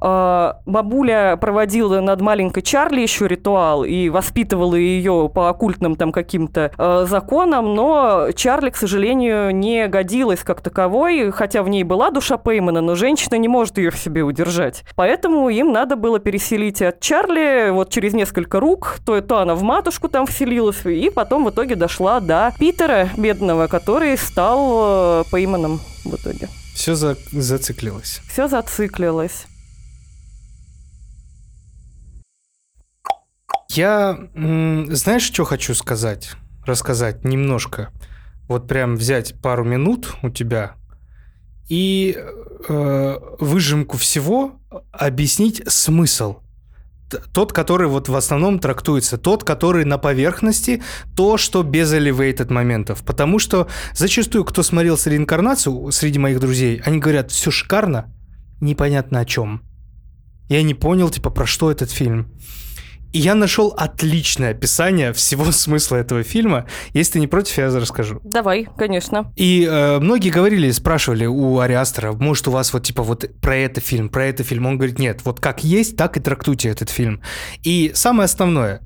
[0.00, 6.70] э, бабуля проводила над маленькой Чарли еще ритуал и воспитывала ее по оккультным там каким-то
[6.78, 12.36] э, законам, но Чарли, к сожалению, не годилась как таковой, хотя в ней была душа
[12.36, 14.84] Пеймана, но женщина не может ее в себе удержать.
[14.94, 19.62] Поэтому им надо было переселить от Чарли вот через несколько рук, то, то она в
[19.62, 25.80] матушку там вселилась, и потом в итоге дошла до Питера, бедного, который стал э, Пейманом
[26.04, 26.48] в итоге.
[26.74, 28.20] Все за- зациклилось.
[28.28, 29.46] Все зациклилось.
[33.70, 36.32] Я, знаешь, что хочу сказать?
[36.66, 37.90] Рассказать немножко.
[38.48, 40.74] Вот прям взять пару минут у тебя
[41.68, 42.14] и
[42.68, 44.60] э, выжимку всего
[44.92, 46.36] объяснить смысл.
[47.32, 50.82] Тот, который вот в основном трактуется, тот, который на поверхности,
[51.14, 53.02] то, что без elevated моментов.
[53.04, 58.12] Потому что зачастую, кто смотрел с реинкарнацию среди моих друзей, они говорят, все шикарно,
[58.60, 59.62] непонятно о чем.
[60.48, 62.32] Я не понял, типа, про что этот фильм.
[63.12, 66.66] И я нашел отличное описание всего смысла этого фильма.
[66.94, 68.20] Если ты не против, я расскажу.
[68.24, 69.32] Давай, конечно.
[69.36, 73.80] И э, многие говорили, спрашивали у Ариастера, может, у вас вот типа вот про это
[73.80, 74.66] фильм, про это фильм.
[74.66, 77.20] Он говорит, нет, вот как есть, так и трактуйте этот фильм.
[77.62, 78.80] И самое основное,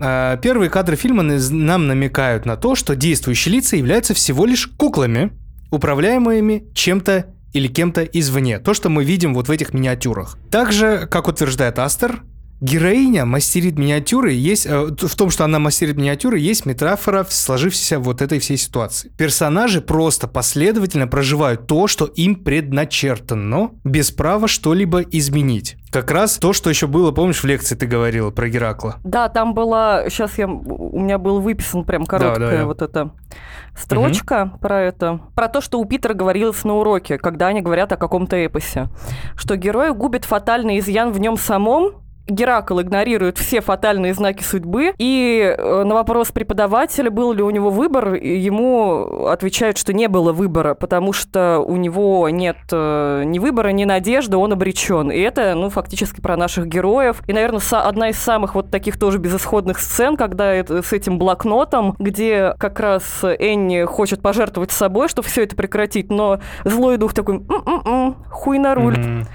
[0.00, 5.30] э, первые кадры фильма нам намекают на то, что действующие лица являются всего лишь куклами,
[5.70, 8.58] управляемыми чем-то или кем-то извне.
[8.58, 10.38] То, что мы видим вот в этих миниатюрах.
[10.50, 12.22] Также, как утверждает Астер,
[12.60, 18.00] Героиня мастерит миниатюры, есть э, в том, что она мастерит миниатюры, есть метафора в сложившейся
[18.00, 19.12] вот этой всей ситуации.
[19.16, 25.76] Персонажи просто последовательно проживают то, что им предначертано, без права что-либо изменить.
[25.92, 28.96] Как раз то, что еще было, помнишь, в лекции ты говорила про Геракла.
[29.04, 32.66] Да, там была, сейчас я, у меня был выписан прям короткая да, да.
[32.66, 33.12] вот эта
[33.76, 37.96] строчка про это, про то, что у Питера говорилось на уроке, когда они говорят о
[37.96, 38.88] каком-то эпосе,
[39.36, 45.54] что герой губит фатальный изъян в нем самом, Геракл игнорирует все фатальные знаки судьбы, и
[45.56, 50.74] э, на вопрос преподавателя, был ли у него выбор, ему отвечают, что не было выбора,
[50.74, 55.10] потому что у него нет э, ни выбора, ни надежды, он обречен.
[55.10, 57.22] И это, ну, фактически про наших героев.
[57.26, 61.94] И, наверное, одна из самых вот таких тоже безысходных сцен, когда это, с этим блокнотом,
[61.98, 67.36] где как раз Энни хочет пожертвовать собой, чтобы все это прекратить, но злой дух такой,
[67.36, 69.26] «М-м-м, хуй на руль, Мгм.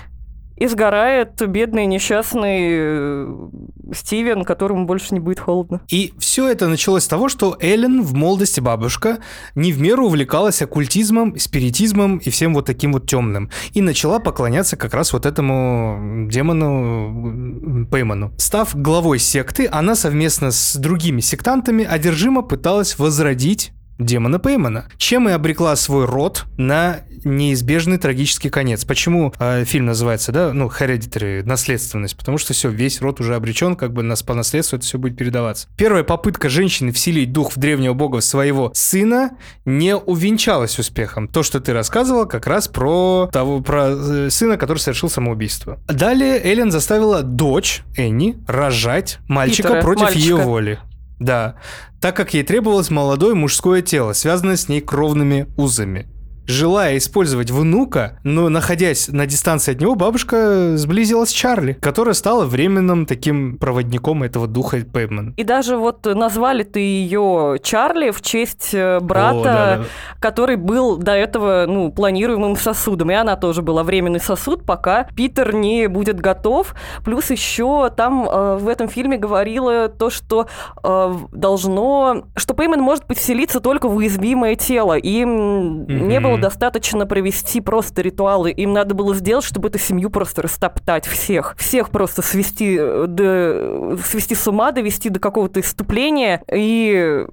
[0.63, 3.49] И сгорает бедный несчастный э,
[3.93, 5.81] Стивен, которому больше не будет холодно.
[5.91, 9.17] И все это началось с того, что Эллен в молодости бабушка
[9.55, 13.49] не в меру увлекалась оккультизмом, спиритизмом и всем вот таким вот темным.
[13.73, 18.31] И начала поклоняться как раз вот этому демону Пейману.
[18.37, 25.31] Став главой секты, она совместно с другими сектантами одержимо пыталась возродить демона Пеймана, чем и
[25.31, 28.85] обрекла свой род на неизбежный трагический конец.
[28.85, 32.17] Почему э, фильм называется, да, ну, Hereditary, наследственность?
[32.17, 35.17] Потому что все, весь род уже обречен, как бы нас по наследству это все будет
[35.17, 35.67] передаваться.
[35.77, 39.31] Первая попытка женщины вселить дух в древнего бога своего сына
[39.65, 41.27] не увенчалась успехом.
[41.27, 45.79] То, что ты рассказывал, как раз про того, про э, сына, который совершил самоубийство.
[45.87, 50.21] Далее Эллен заставила дочь Энни рожать мальчика Питера, против мальчика.
[50.21, 50.79] ее воли.
[51.19, 51.55] Да,
[52.01, 56.07] так как ей требовалось молодое мужское тело, связанное с ней кровными узами.
[56.45, 62.45] Желая использовать внука, но находясь на дистанции от него, бабушка сблизилась с Чарли, которая стала
[62.45, 65.33] временным таким проводником этого духа Пейман.
[65.37, 69.83] И даже вот назвали ты ее Чарли в честь э, брата, О, да, да.
[70.19, 73.11] который был до этого, ну, планируемым сосудом.
[73.11, 76.75] И она тоже была временный сосуд, пока Питер не будет готов.
[77.05, 80.47] Плюс еще там э, в этом фильме говорила то, что
[80.83, 82.25] э, должно...
[82.35, 84.97] Что Пейман может подселиться только в уязвимое тело.
[84.97, 86.41] Им не было Мгм.
[86.41, 88.51] достаточно провести просто ритуалы.
[88.51, 91.55] Им надо было сделать, чтобы эту семью просто растоптать всех.
[91.57, 96.41] Всех просто свести, э, до, свести с ума, довести до какого-то иступления.
[96.51, 97.25] И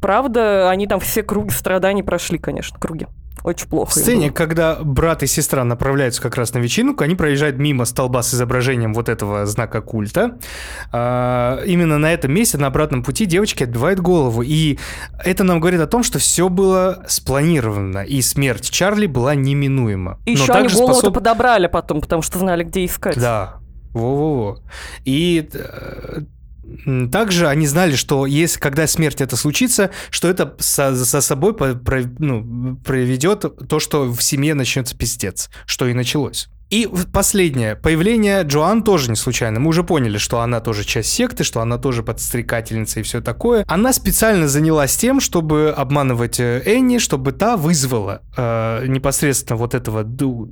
[0.00, 3.06] правда, они там все круги страданий прошли, конечно, круги.
[3.44, 3.90] Очень плохо.
[3.90, 4.34] В сцене, было.
[4.34, 8.94] когда брат и сестра направляются как раз на вечеринку, они проезжают мимо столба с изображением
[8.94, 10.38] вот этого знака культа.
[10.92, 14.42] А, именно на этом месте, на обратном пути, девочки отбивают голову.
[14.42, 14.78] И
[15.24, 20.18] это нам говорит о том, что все было спланировано, и смерть Чарли была неминуема.
[20.24, 23.18] И Но еще они голову-то способ- подобрали потом, потому что знали, где искать.
[23.18, 23.56] Да,
[23.92, 24.58] во-во-во.
[25.04, 26.20] И э,
[27.10, 31.74] также они знали, что если, когда смерть это случится, что это со- за собой по-
[31.74, 36.48] про- ну, приведет то, что в семье начнется пиздец, что и началось.
[36.72, 37.76] И последнее.
[37.76, 39.60] Появление Джоан тоже не случайно.
[39.60, 43.66] Мы уже поняли, что она тоже часть секты, что она тоже подстрекательница и все такое.
[43.68, 50.02] Она специально занялась тем, чтобы обманывать э, Энни, чтобы та вызвала э, непосредственно вот этого...
[50.02, 50.48] ду-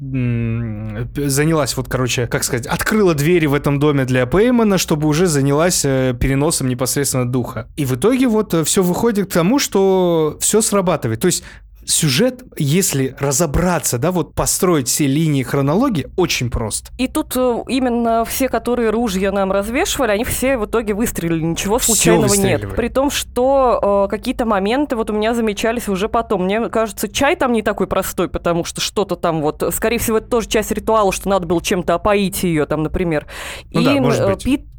[1.17, 5.87] занялась вот, короче, как сказать, открыла двери в этом доме для Пеймана, чтобы уже занялась
[5.87, 7.69] э, переносом непосредственно духа.
[7.77, 11.21] И в итоге вот все выходит к тому, что все срабатывает.
[11.21, 11.45] То есть
[11.91, 16.91] сюжет, если разобраться, да, вот построить все линии хронологии, очень прост.
[16.99, 21.43] И тут э, именно все, которые ружья нам развешивали, они все в итоге выстрелили.
[21.43, 22.75] Ничего случайного нет.
[22.75, 26.45] При том, что э, какие-то моменты вот у меня замечались уже потом.
[26.45, 29.63] Мне кажется, чай там не такой простой, потому что что-то там вот...
[29.75, 33.27] Скорее всего, это тоже часть ритуала, что надо было чем-то опоить ее там, например.
[33.73, 34.45] Ну И да, может э, быть.
[34.45, 34.70] Пит-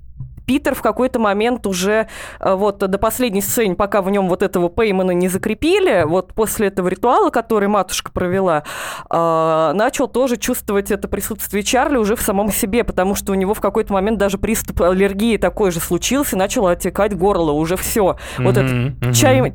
[0.51, 2.07] Питер в какой-то момент уже
[2.41, 6.67] э, вот до последней сцены, пока в нем вот этого Пеймана не закрепили, вот после
[6.67, 8.65] этого ритуала, который матушка провела,
[9.09, 13.53] э, начал тоже чувствовать это присутствие Чарли уже в самом себе, потому что у него
[13.53, 18.17] в какой-то момент даже приступ аллергии такой же случился, начало отекать горло, уже все.
[18.37, 19.13] Вот этот мгм.
[19.13, 19.53] чай,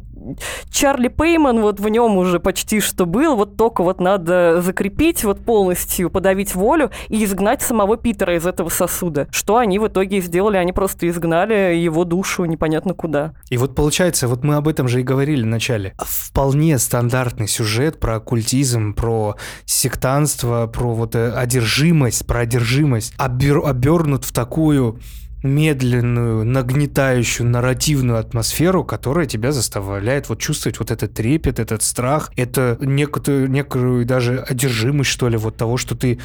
[0.71, 5.41] Чарли Пейман вот в нем уже почти что был, вот только вот надо закрепить, вот
[5.41, 9.29] полностью подавить волю и изгнать самого Питера из этого сосуда.
[9.31, 13.35] Что они в итоге сделали, они просто изгнали его душу непонятно куда.
[13.51, 15.95] И вот получается, вот мы об этом же и говорили в начале.
[15.99, 24.25] Вполне стандартный сюжет про оккультизм, про сектанство, про вот э, одержимость, про одержимость, обер- обернут
[24.25, 25.01] в такую
[25.47, 32.77] медленную, нагнетающую нарративную атмосферу, которая тебя заставляет вот чувствовать вот этот трепет, этот страх, это
[32.81, 36.19] некую, некую даже одержимость, что ли, вот того, что ты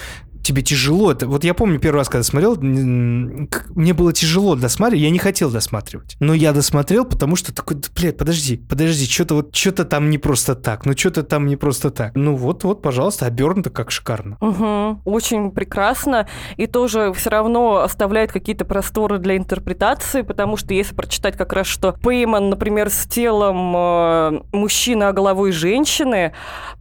[0.44, 1.12] тебе тяжело.
[1.12, 5.52] Это, вот я помню первый раз, когда смотрел, мне было тяжело досматривать, я не хотел
[5.52, 6.16] досматривать.
[6.20, 10.18] Но я досмотрел, потому что такой, «Да, блядь, подожди, подожди, что-то вот, что-то там не
[10.18, 12.16] просто так, ну что-то там не просто так.
[12.16, 14.38] Ну вот, вот, пожалуйста, обернуто как шикарно.
[14.42, 16.28] Угу, очень прекрасно.
[16.58, 21.68] И тоже все равно оставляет какие-то просторы для интерпретации, потому что если прочитать как раз,
[21.68, 26.34] что Пейман, например, с телом э, мужчины, а головой женщины,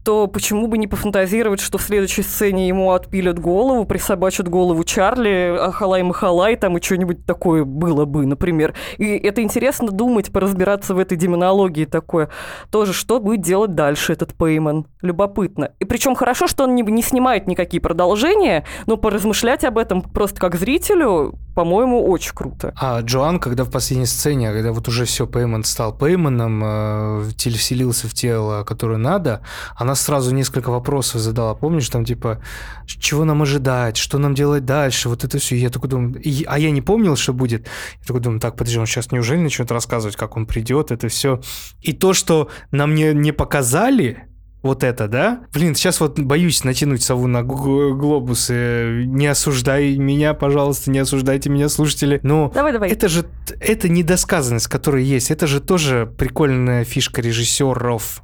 [0.05, 3.50] то почему бы не пофантазировать, что в следующей сцене ему отпилят голову,
[3.87, 8.75] присобачат голову Чарли, ахалай-махалай, там и что-нибудь такое было бы, например.
[8.99, 12.31] И это интересно думать, поразбираться в этой демонологии такое.
[12.71, 14.87] Тоже, что будет делать дальше этот Пейман?
[15.03, 15.73] Любопытно.
[15.79, 20.41] И причем хорошо, что он не, не снимает никакие продолжения, но поразмышлять об этом просто
[20.41, 22.73] как зрителю, по-моему, очень круто.
[22.77, 28.09] А Джоан, когда в последней сцене, когда вот уже все, Пейман стал Пейманом, э, вселился
[28.09, 29.43] в тело, которое надо,
[29.77, 31.55] она сразу несколько вопросов задала.
[31.55, 32.41] Помнишь, там типа,
[32.87, 35.57] чего нам нам ожидать, что нам делать дальше, вот это все.
[35.57, 37.67] Я такой думаю, и, а я не помнил, что будет.
[38.01, 41.41] Я такой думаю, так, подожди, он сейчас неужели начнет рассказывать, как он придет, это все.
[41.81, 44.27] И то, что нам не, не показали,
[44.63, 45.41] вот это, да?
[45.55, 48.51] Блин, сейчас вот боюсь натянуть сову на глобус.
[48.51, 52.21] Не осуждай меня, пожалуйста, не осуждайте меня, слушатели.
[52.23, 52.91] Но давай, давай.
[52.91, 53.25] это же
[53.59, 55.31] это недосказанность, которая есть.
[55.31, 58.23] Это же тоже прикольная фишка режиссеров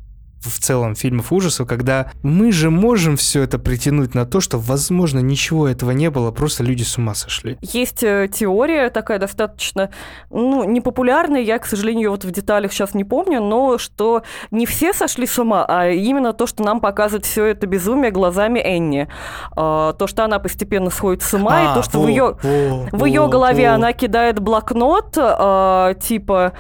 [0.51, 5.21] в целом фильмов ужасов, когда мы же можем все это притянуть на то, что, возможно,
[5.21, 7.59] ничего этого не было, просто люди с ума сошли.
[7.61, 9.91] Есть э, теория такая достаточно,
[10.31, 14.93] ну, непопулярная, я, к сожалению, вот в деталях сейчас не помню, но что не все
[14.93, 19.09] сошли с ума, а именно то, что нам показывает все это безумие глазами Энни.
[19.57, 22.37] А, то, что она постепенно сходит с ума, а, и то, что во, в ее,
[22.43, 23.75] во, в ее голове во.
[23.75, 26.53] она кидает блокнот, а, типа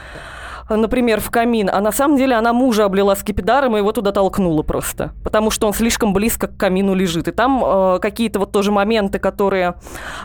[0.68, 4.62] например, в камин, а на самом деле она мужа облила скипидаром и его туда толкнула
[4.62, 7.28] просто, потому что он слишком близко к камину лежит.
[7.28, 9.74] И там э, какие-то вот тоже моменты, которые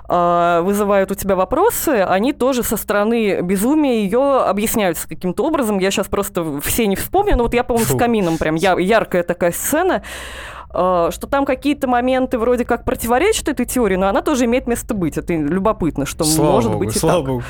[0.09, 5.77] э, вызывают у тебя вопросы, они тоже со стороны безумия ее объясняются каким-то образом.
[5.79, 9.23] Я сейчас просто все не вспомню, но вот я, по-моему, с камином прям я, яркая
[9.23, 10.01] такая сцена.
[10.74, 14.93] Э, что там какие-то моменты вроде как противоречат этой теории, но она тоже имеет место
[14.93, 15.17] быть.
[15.17, 17.28] Это любопытно, что слава может Богу, быть и слава так.
[17.28, 17.43] Богу.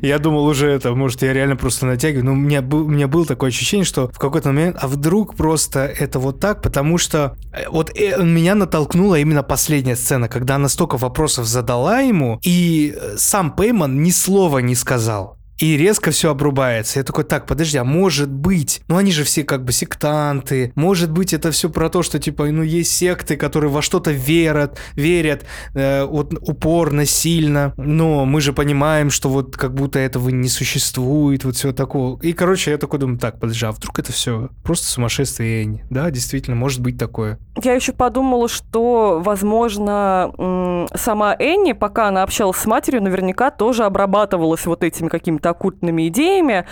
[0.00, 3.26] Я думал уже это, может, я реально просто натягиваю, но у меня, у меня было
[3.26, 7.68] такое ощущение, что в какой-то момент, а вдруг просто это вот так, потому что э,
[7.68, 13.54] вот э, меня натолкнула именно последняя сцена, когда она столько вопросов задала ему, и сам
[13.54, 16.98] Пейман ни слова не сказал и резко все обрубается.
[16.98, 21.10] Я такой, так, подожди, а может быть, ну они же все как бы сектанты, может
[21.10, 25.44] быть это все про то, что типа, ну есть секты, которые во что-то верят, верят
[25.74, 31.44] э, вот упорно, сильно, но мы же понимаем, что вот как будто этого не существует,
[31.44, 32.18] вот все такое.
[32.22, 35.84] И, короче, я такой думаю, так, подожди, а вдруг это все просто сумасшествие?
[35.90, 37.38] Да, действительно, может быть такое.
[37.62, 44.66] Я еще подумала, что, возможно, сама Энни, пока она общалась с матерью, наверняка тоже обрабатывалась
[44.66, 46.66] вот этими какими-то оккультными идеями.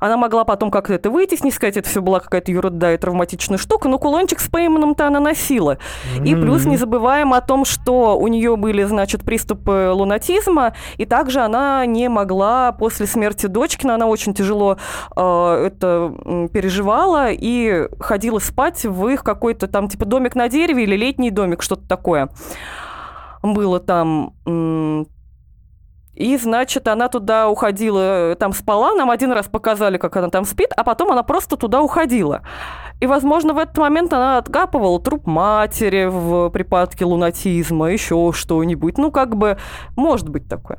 [0.00, 3.88] Она могла потом как-то это вытеснить, сказать, это все была какая-то ерунда и травматичная штука,
[3.88, 5.78] но кулончик с Пейманом-то она носила.
[6.16, 6.26] Mm-hmm.
[6.26, 11.40] И плюс не забываем о том, что у нее были, значит, приступы лунатизма, и также
[11.40, 14.78] она не могла после смерти дочки, но она очень тяжело
[15.16, 20.96] э, это переживала и ходила спать в их какой-то там типа домик на дереве или
[20.96, 22.28] летний домик, что-то такое
[23.44, 24.32] было там
[26.14, 30.72] и, значит, она туда уходила, там спала, нам один раз показали, как она там спит,
[30.76, 32.42] а потом она просто туда уходила.
[33.00, 38.98] И, возможно, в этот момент она откапывала труп матери в припадке лунатизма, еще что-нибудь.
[38.98, 39.58] Ну, как бы,
[39.96, 40.78] может быть такое.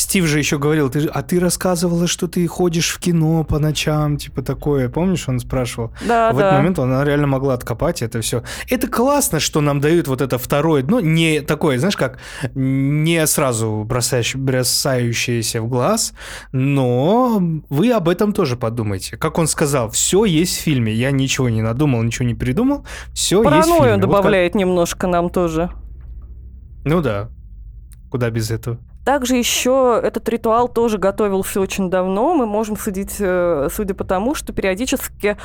[0.00, 4.16] Стив же еще говорил, ты, а ты рассказывала, что ты ходишь в кино по ночам,
[4.16, 4.88] типа такое.
[4.88, 5.92] Помнишь, он спрашивал?
[6.08, 6.46] Да, В да.
[6.46, 8.42] этот момент она реально могла откопать это все.
[8.70, 12.18] Это классно, что нам дают вот это второе дно, не такое, знаешь, как
[12.54, 16.14] не сразу бросающее, бросающееся в глаз,
[16.50, 17.38] но
[17.68, 19.18] вы об этом тоже подумайте.
[19.18, 20.94] Как он сказал, все есть в фильме.
[20.94, 22.86] Я ничего не надумал, ничего не придумал.
[23.12, 23.98] Все есть в фильме.
[23.98, 24.66] добавляет вот как...
[24.66, 25.70] немножко нам тоже.
[26.86, 27.28] Ну да.
[28.10, 28.78] Куда без этого?
[29.04, 32.34] Также еще этот ритуал тоже готовился очень давно.
[32.34, 35.36] Мы можем судить, э, судя по тому, что периодически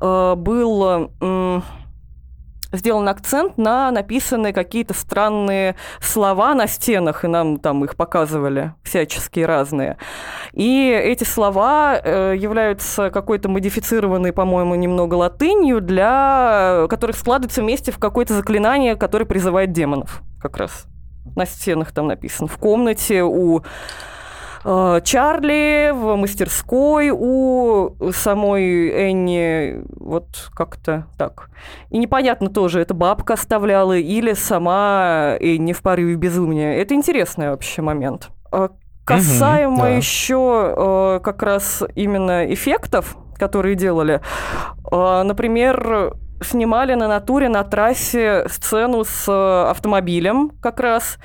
[0.00, 1.60] э, был э,
[2.72, 9.46] сделан акцент на написанные какие-то странные слова на стенах, и нам там их показывали всяческие
[9.46, 9.98] разные.
[10.52, 17.98] И эти слова э, являются какой-то модифицированной, по-моему, немного латынью, для которых складываются вместе в
[17.98, 20.86] какое-то заклинание, которое призывает демонов как раз
[21.36, 22.48] на стенах там написано.
[22.48, 23.62] В комнате у
[24.64, 31.50] э, Чарли, в мастерской у самой Энни, вот как-то так.
[31.90, 36.74] И непонятно тоже, это бабка оставляла или сама Энни в порыве безумия.
[36.74, 38.30] Это интересный вообще момент.
[38.52, 38.70] А
[39.04, 39.88] касаемо угу, да.
[39.88, 44.20] еще э, как раз именно эффектов, которые делали,
[44.90, 46.14] э, например,
[46.44, 51.18] снимали на натуре на трассе сцену с э, автомобилем как раз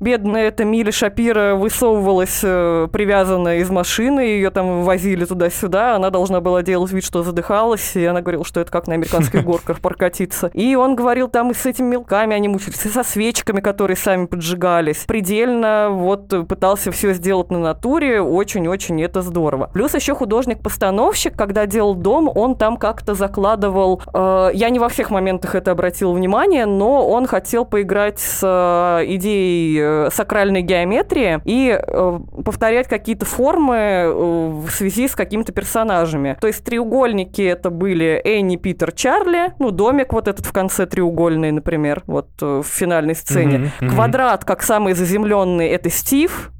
[0.00, 6.40] бедная эта Миля Шапира высовывалась, э, привязанная из машины, ее там возили туда-сюда, она должна
[6.40, 10.50] была делать вид, что задыхалась, и она говорила, что это как на американских горках прокатиться.
[10.52, 14.26] И он говорил там и с этими мелками они мучились, и со свечками, которые сами
[14.26, 15.04] поджигались.
[15.06, 19.70] Предельно вот пытался все сделать на натуре, очень-очень это здорово.
[19.72, 25.10] Плюс еще художник-постановщик, когда делал дом, он там как-то закладывал, э, я не во всех
[25.10, 31.78] моментах это обратил внимание, но он хотел поиграть с э, идеей э, сакральной геометрии и
[31.78, 36.36] э, повторять какие-то формы э, в связи с какими-то персонажами.
[36.40, 41.52] То есть треугольники это были Энни, Питер, Чарли, ну, домик вот этот в конце треугольный,
[41.52, 43.56] например, вот в финальной сцене.
[43.56, 43.94] Mm-hmm, mm-hmm.
[43.94, 46.50] Квадрат, как самый заземленный, это Стив,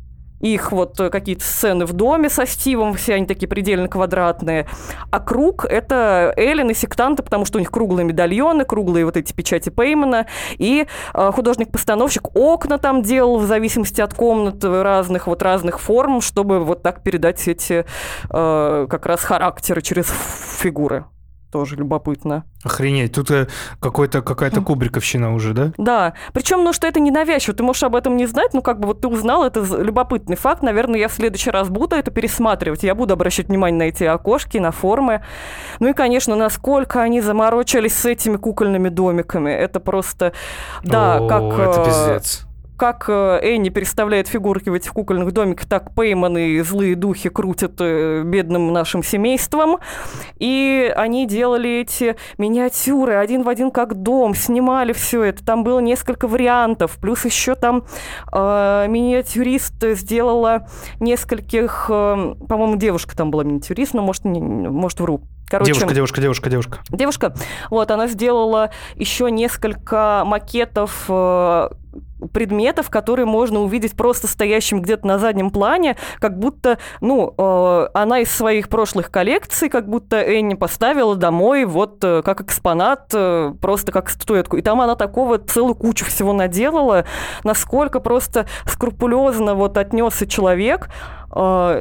[0.40, 4.66] их вот э, какие-то сцены в доме со Стивом, все они такие предельно квадратные.
[5.10, 9.32] А круг— это Эллен и сектанты, потому что у них круглые медальоны, круглые вот эти
[9.32, 10.26] печати Пеймана.
[10.58, 16.60] И э, художник-постановщик окна там делал в зависимости от комнат разных, вот разных форм, чтобы
[16.60, 17.84] вот так передать эти
[18.30, 20.06] э, как раз характеры через
[20.58, 21.04] фигуры
[21.56, 22.44] тоже любопытно.
[22.64, 23.48] Охренеть, тут э,
[23.80, 25.72] какой-то, какая-то кубриковщина уже, да?
[25.78, 28.78] Да, причем, ну, что это не навязчиво, ты можешь об этом не знать, ну, как
[28.78, 32.82] бы вот ты узнал, это любопытный факт, наверное, я в следующий раз буду это пересматривать,
[32.82, 35.24] я буду обращать внимание на эти окошки, на формы.
[35.80, 40.34] Ну и, конечно, насколько они заморочились с этими кукольными домиками, это просто,
[40.84, 41.42] да, О, как...
[41.58, 42.46] это э, пиздец
[42.76, 47.74] как э, Энни переставляет фигурки в этих кукольных домиках, так Пейман и злые духи крутят
[47.80, 49.78] э, бедным нашим семейством.
[50.38, 55.44] И они делали эти миниатюры один в один как дом, снимали все это.
[55.44, 56.98] Там было несколько вариантов.
[57.00, 57.84] Плюс еще там
[58.32, 60.68] э, миниатюрист сделала
[61.00, 61.86] нескольких...
[61.88, 65.22] Э, по-моему, девушка там была миниатюрист, но может, не, может вру.
[65.48, 66.78] Короче, девушка, девушка, девушка, девушка.
[66.90, 67.34] Девушка.
[67.70, 71.68] Вот, она сделала еще несколько макетов э,
[72.32, 78.20] предметов, которые можно увидеть просто стоящим где-то на заднем плане, как будто, ну, э, она
[78.20, 83.92] из своих прошлых коллекций, как будто Энни поставила домой вот э, как экспонат, э, просто
[83.92, 84.56] как статуэтку.
[84.56, 87.04] И там она такого целую кучу всего наделала,
[87.44, 90.88] насколько просто скрупулезно вот отнесся человек,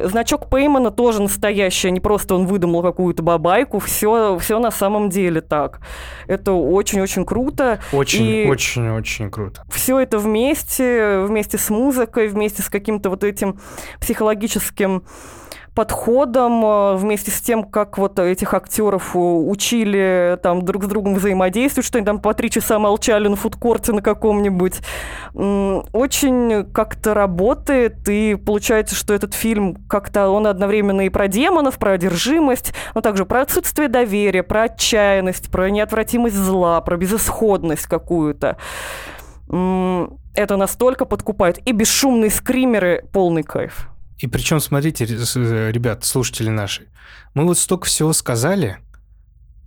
[0.04, 3.78] значок Пеймана тоже настоящий, а не просто он выдумал какую-то бабайку.
[3.78, 5.80] Все, все на самом деле так.
[6.26, 7.80] Это очень-очень круто.
[7.92, 9.62] Очень, очень-очень круто.
[9.70, 13.58] Все это вместе, вместе с музыкой, вместе с каким-то вот этим
[14.00, 15.04] психологическим
[15.76, 21.86] подходом, э, вместе с тем, как вот этих актеров учили там друг с другом взаимодействовать,
[21.86, 24.80] что они там по три часа молчали на фудкорте на каком-нибудь.
[25.34, 31.92] Очень как-то работает, и получается, что этот фильм как-то он одновременно и про демонов, про
[31.92, 38.56] одержимость, но также про отсутствие доверия, про отчаянность, про неотвратимость зла, про безысходность какую-то
[39.48, 41.58] это настолько подкупает.
[41.68, 43.88] И бесшумные скримеры полный кайф.
[44.18, 46.86] И причем, смотрите, ребят, слушатели наши,
[47.34, 48.78] мы вот столько всего сказали,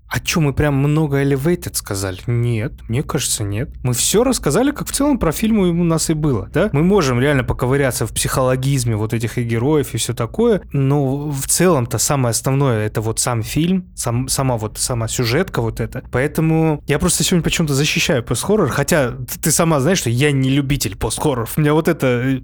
[0.09, 2.19] а что, мы прям много elevated сказали?
[2.25, 3.69] Нет, мне кажется, нет.
[3.83, 6.69] Мы все рассказали, как в целом про фильм у нас и было, да?
[6.73, 11.45] Мы можем реально поковыряться в психологизме вот этих и героев и все такое, но в
[11.47, 16.03] целом-то самое основное это вот сам фильм, сам, сама вот сама сюжетка вот эта.
[16.11, 20.97] Поэтому я просто сегодня почему-то защищаю пост-хоррор, хотя ты сама знаешь, что я не любитель
[20.97, 21.53] пост-хорроров.
[21.57, 22.41] У меня вот это,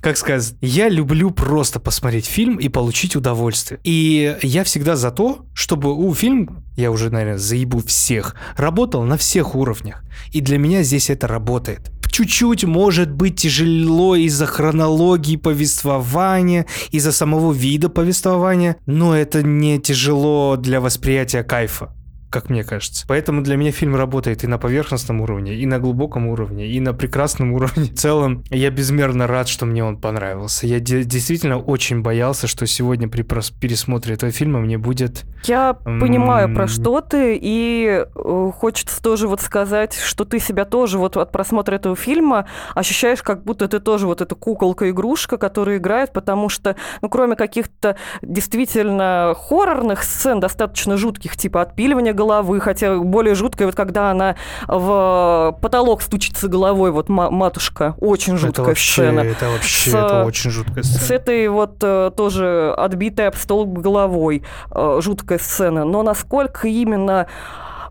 [0.00, 3.80] как сказать, я люблю просто посмотреть фильм и получить удовольствие.
[3.84, 9.16] И я всегда за то, чтобы у фильм я уже, наверное, заебу всех, работал на
[9.16, 10.02] всех уровнях.
[10.32, 11.90] И для меня здесь это работает.
[12.10, 20.56] Чуть-чуть может быть тяжело из-за хронологии повествования, из-за самого вида повествования, но это не тяжело
[20.56, 21.92] для восприятия кайфа
[22.30, 23.04] как мне кажется.
[23.08, 26.92] Поэтому для меня фильм работает и на поверхностном уровне, и на глубоком уровне, и на
[26.92, 27.84] прекрасном уровне.
[27.84, 30.66] В целом, я безмерно рад, что мне он понравился.
[30.66, 35.24] Я действительно очень боялся, что сегодня при пересмотре этого фильма мне будет...
[35.44, 40.98] Я понимаю, про что ты, и э, хочется тоже вот сказать, что ты себя тоже
[40.98, 46.12] вот от просмотра этого фильма ощущаешь, как будто ты тоже вот эта куколка-игрушка, которая играет,
[46.12, 53.34] потому что, ну, кроме каких-то действительно хоррорных сцен, достаточно жутких, типа отпиливания головы, хотя более
[53.34, 54.34] жуткая, вот когда она
[54.66, 59.20] в потолок стучится головой, вот матушка, очень жуткая это вообще, сцена.
[59.20, 61.04] Это вообще, с, это очень жуткая сцена.
[61.04, 67.26] С этой вот э, тоже отбитой об стол головой э, жуткая сцена, но насколько именно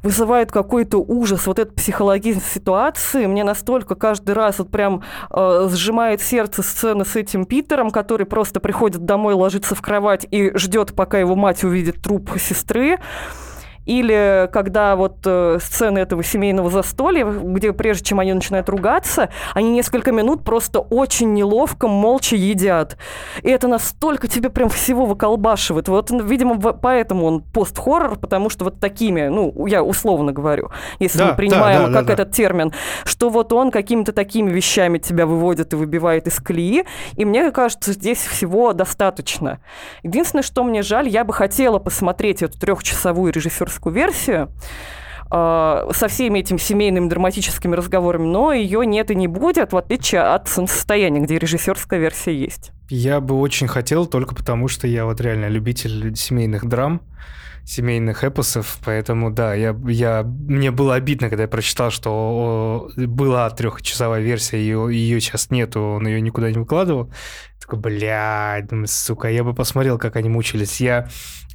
[0.06, 3.26] вызывает какой-то ужас, вот этот психологизм ситуации.
[3.26, 8.60] Мне настолько каждый раз вот прям э, сжимает сердце сцена с этим Питером, который просто
[8.60, 13.00] приходит домой, ложится в кровать и ждет, пока его мать увидит труп сестры.
[13.86, 19.72] Или когда вот э, сцены этого семейного застолья, где прежде чем они начинают ругаться, они
[19.72, 22.98] несколько минут просто очень неловко, молча едят.
[23.44, 25.88] И это настолько тебе прям всего выколбашивает.
[25.88, 31.28] Вот, видимо, поэтому он пост-хоррор, потому что вот такими, ну, я условно говорю, если да,
[31.28, 32.34] мы принимаем да, да, как да, этот да.
[32.34, 36.86] термин, что вот он какими-то такими вещами тебя выводит и выбивает из колеи.
[37.16, 39.60] И мне кажется, здесь всего достаточно.
[40.04, 44.50] Единственное, что мне жаль, я бы хотела посмотреть эту трехчасовую режиссерскую авторскую версию.
[45.32, 50.22] э, со всеми этими семейными драматическими разговорами, но ее нет и не будет, в отличие
[50.22, 52.72] от «Солнцестояния», где режиссерская версия есть.
[52.90, 57.02] Я бы очень хотел, только потому что я вот реально любитель семейных драм
[57.66, 64.22] семейных эпосов, поэтому да, я, я, мне было обидно, когда я прочитал, что была трехчасовая
[64.22, 67.12] версия, ее, ее сейчас нету, он ее никуда не выкладывал.
[67.60, 70.80] Такой, блядь, сука, я бы посмотрел, как они мучились.
[70.80, 71.10] Я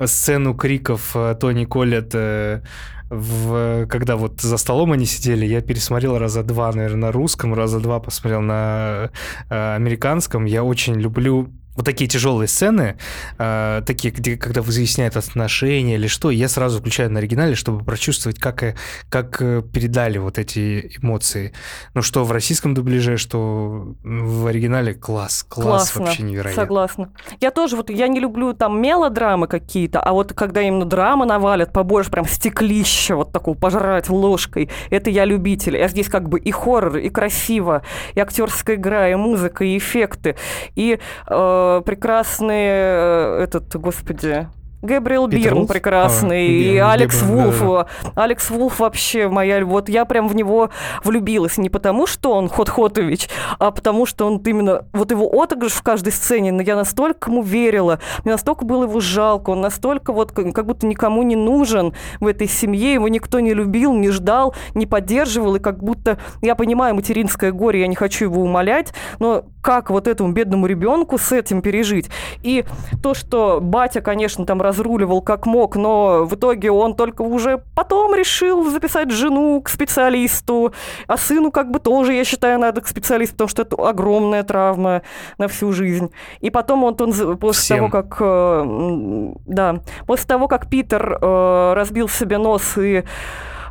[0.04, 2.62] сцену криков э, Тони Коллет э,
[3.10, 7.80] в, когда вот за столом они сидели, я пересмотрел раза два, наверное, на русском, раза
[7.80, 9.10] два посмотрел на
[9.48, 10.44] э, американском.
[10.44, 12.96] Я очень люблю вот такие тяжелые сцены,
[13.38, 18.38] э, такие, где, когда выясняют отношения или что, я сразу включаю на оригинале, чтобы прочувствовать,
[18.38, 18.74] как, э,
[19.08, 21.52] как э, передали вот эти эмоции.
[21.94, 26.62] Ну, что в российском дубляже, что в оригинале класс, класс Классно, вообще невероятно.
[26.62, 27.12] Согласна.
[27.40, 31.72] Я тоже вот, я не люблю там мелодрамы какие-то, а вот когда именно драма навалят,
[31.72, 35.76] побольше прям стеклища вот такого пожрать ложкой, это я любитель.
[35.78, 37.82] А здесь как бы и хоррор, и красиво,
[38.14, 40.36] и актерская игра, и музыка, и эффекты,
[40.74, 44.48] и э, прекрасный э, этот, господи,
[44.82, 47.60] Гэбриэл Бирн прекрасный, а, и Бирн, Алекс Бирн, Вулф.
[47.60, 48.22] Да, да.
[48.22, 49.64] Алекс Вулф вообще моя...
[49.64, 50.70] Вот я прям в него
[51.04, 51.58] влюбилась.
[51.58, 53.28] Не потому, что он Хот-Хотович,
[53.58, 54.86] а потому, что он именно...
[54.94, 59.00] Вот его отыгрыш в каждой сцене, но я настолько ему верила, мне настолько было его
[59.00, 63.52] жалко, он настолько вот как будто никому не нужен в этой семье, его никто не
[63.52, 66.18] любил, не ждал, не поддерживал, и как будто...
[66.40, 71.18] Я понимаю материнское горе, я не хочу его умолять, но как вот этому бедному ребенку
[71.18, 72.10] с этим пережить?
[72.42, 72.64] И
[73.02, 78.14] то, что батя, конечно, там разруливал как мог, но в итоге он только уже потом
[78.14, 80.72] решил записать жену к специалисту,
[81.06, 85.02] а сыну как бы тоже, я считаю, надо к специалисту, потому что это огромная травма
[85.38, 86.10] на всю жизнь.
[86.40, 87.78] И потом он, он после Всем.
[87.78, 88.16] того, как...
[88.20, 93.04] Э, да, после того, как Питер э, разбил себе нос и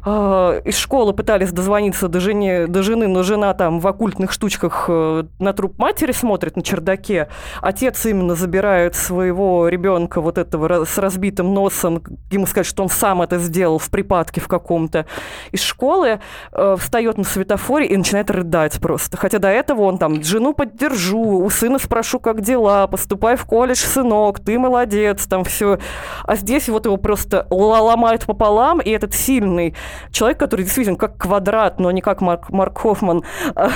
[0.09, 4.85] э, из школы пытались дозвониться до, жене, до жены, но жена там в оккультных штучках
[4.87, 7.29] э, на труп матери смотрит на чердаке.
[7.61, 13.21] Отец именно забирает своего ребенка вот этого с разбитым носом, ему сказать, что он сам
[13.21, 15.05] это сделал в припадке в каком-то.
[15.51, 16.19] Из школы
[16.51, 19.17] э, встает на светофоре и начинает рыдать просто.
[19.17, 23.79] Хотя до этого он там жену поддержу, у сына спрошу, как дела, поступай в колледж,
[23.79, 25.79] сынок, ты молодец, там все.
[26.23, 29.75] А здесь вот его просто ломают пополам, и этот сильный
[30.11, 33.23] человек, который действительно как квадрат, но не как Марк, Марк Хоффман,
[33.55, 33.69] а,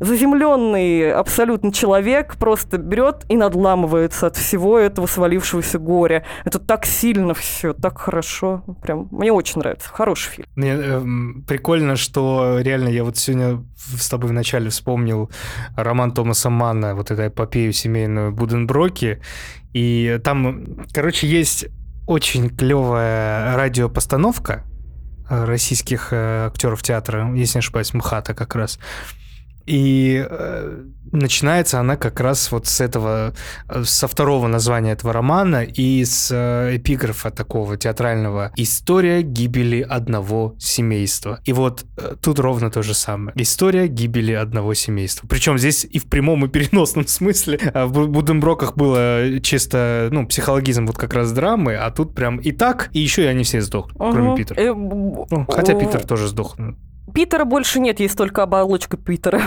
[0.00, 6.24] заземленный абсолютно человек, просто берет и надламывается от всего этого свалившегося горя.
[6.44, 8.64] Это так сильно все, так хорошо.
[8.82, 9.88] Прям мне очень нравится.
[9.88, 10.48] Хороший фильм.
[10.56, 11.02] Мне э,
[11.46, 15.30] прикольно, что реально я вот сегодня с тобой вначале вспомнил
[15.76, 19.20] роман Томаса Манна, вот эту эпопею семейную Буденброки,
[19.72, 21.66] и там, короче, есть
[22.06, 24.64] очень клевая радиопостановка,
[25.28, 28.78] российских э, актеров театра, если не ошибаюсь, МХАТа как раз.
[29.66, 30.84] И э,
[31.14, 33.34] начинается она как раз вот с этого,
[33.68, 40.54] э, со второго названия этого романа и с э, эпиграфа такого театрального «История гибели одного
[40.58, 41.40] семейства».
[41.44, 43.32] И вот э, тут ровно то же самое.
[43.36, 45.26] История гибели одного семейства.
[45.28, 47.58] Причем здесь и в прямом, и переносном смысле.
[47.72, 52.52] А в Буденброках было чисто, ну, психологизм вот как раз драмы, а тут прям и
[52.52, 54.12] так, и еще и они все сдохли, угу.
[54.12, 54.74] кроме Питера.
[54.74, 56.56] Ну, хотя Питер тоже сдох.
[57.12, 59.42] Питера больше нет, есть только оболочка Питера.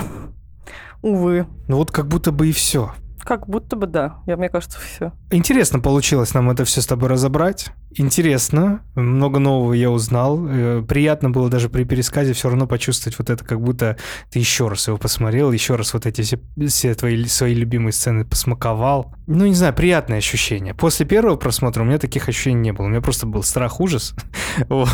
[1.02, 1.48] Увы.
[1.68, 2.92] Ну вот как будто бы и все.
[3.28, 4.22] Как будто бы да.
[4.26, 5.12] Я, мне кажется, все.
[5.32, 7.72] Интересно получилось нам это все с тобой разобрать.
[7.94, 8.84] Интересно.
[8.96, 10.48] Много нового я узнал.
[10.48, 13.98] Э, приятно было даже при пересказе все равно почувствовать вот это, как будто
[14.32, 16.40] ты еще раз его посмотрел, еще раз вот эти все,
[16.70, 19.14] все твои свои любимые сцены посмаковал.
[19.28, 20.74] Ну, не знаю, приятное ощущение.
[20.74, 22.86] После первого просмотра у меня таких ощущений не было.
[22.86, 24.16] У меня просто был страх, ужас.
[24.70, 24.88] вот.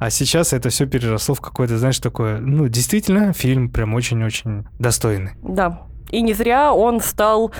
[0.00, 5.34] А сейчас это все переросло в какое-то, знаешь, такое, ну, действительно, фильм прям очень-очень достойный.
[5.40, 7.52] Да, и не зря он стал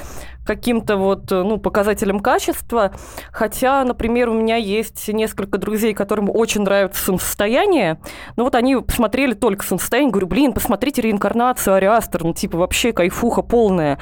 [0.47, 2.93] каким-то вот, э, ну, показателем качества.
[3.33, 7.99] Хотя, например, у меня есть несколько друзей, которым очень нравится солнцестояние.
[8.37, 10.13] Ну вот они посмотрели только солнцестояние.
[10.13, 12.25] Говорю, блин, посмотрите реинкарнацию Ариастер.
[12.25, 13.99] Ну, типа, вообще кайфуха полная.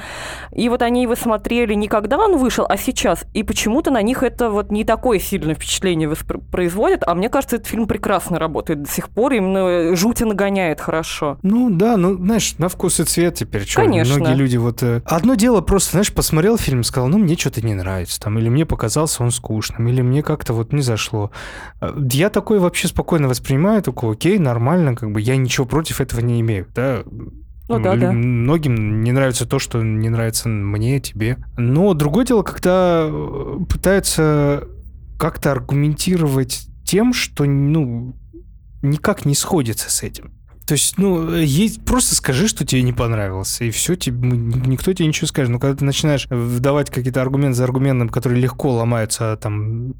[0.53, 3.25] И вот они его смотрели не когда он вышел, а сейчас.
[3.33, 6.13] И почему-то на них это вот не такое сильное впечатление
[6.51, 7.03] производит.
[7.05, 9.33] А мне кажется, этот фильм прекрасно работает до сих пор.
[9.33, 11.37] Именно жути нагоняет хорошо.
[11.41, 13.65] Ну да, ну, знаешь, на вкус и цвет теперь.
[13.65, 14.15] Что, Конечно.
[14.15, 14.83] Многие люди вот...
[14.83, 18.37] Э, одно дело просто, знаешь, посмотреть посмотрел фильм, сказал, ну, мне что-то не нравится, там,
[18.37, 21.31] или мне показался он скучным, или мне как-то вот не зашло.
[21.79, 26.19] Э, я такой вообще спокойно воспринимаю, такой, окей, нормально, как бы я ничего против этого
[26.19, 27.03] не имею, да,
[27.69, 28.11] ну, да, да.
[28.11, 31.37] Многим не нравится то, что не нравится мне, тебе.
[31.57, 34.67] Но другое дело, когда э, пытаются
[35.17, 38.13] как-то аргументировать тем, что, ну,
[38.81, 40.33] никак не сходится с этим.
[40.65, 45.07] То есть, ну, есть, просто скажи, что тебе не понравился, и все, тебе, никто тебе
[45.07, 45.51] ничего скажет.
[45.51, 49.93] Но когда ты начинаешь вдавать какие-то аргументы за аргументом, которые легко ломаются, там,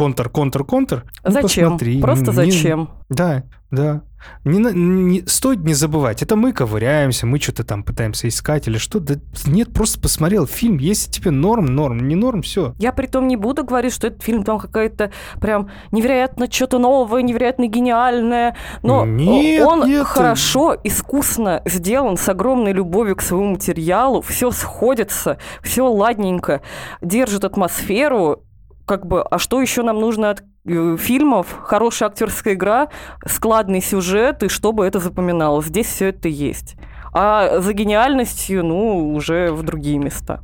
[0.00, 1.04] контр, контр, контр.
[1.24, 1.64] Ну, зачем?
[1.64, 2.00] Посмотри.
[2.00, 2.88] Просто не, зачем?
[3.10, 4.00] Да, да.
[4.44, 8.98] Не, не, стоит не забывать, это мы ковыряемся, мы что-то там пытаемся искать или что.
[8.98, 12.74] Да нет, просто посмотрел фильм, если тебе норм, норм, не норм, все.
[12.78, 17.20] Я при том не буду говорить, что этот фильм там какая-то прям невероятно что-то новое,
[17.20, 20.06] невероятно гениальное, но нет, он нет.
[20.06, 26.62] хорошо, искусно сделан, с огромной любовью к своему материалу, все сходится, все ладненько,
[27.02, 28.44] держит атмосферу,
[28.90, 31.56] как бы, а что еще нам нужно от э, фильмов?
[31.62, 32.88] Хорошая актерская игра,
[33.24, 35.66] складный сюжет, и чтобы это запоминалось.
[35.66, 36.74] Здесь все это есть.
[37.12, 40.40] А за гениальностью, ну, уже в другие места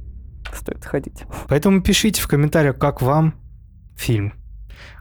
[0.54, 1.24] стоит ходить.
[1.48, 3.34] Поэтому пишите в комментариях, как вам
[3.96, 4.34] фильм.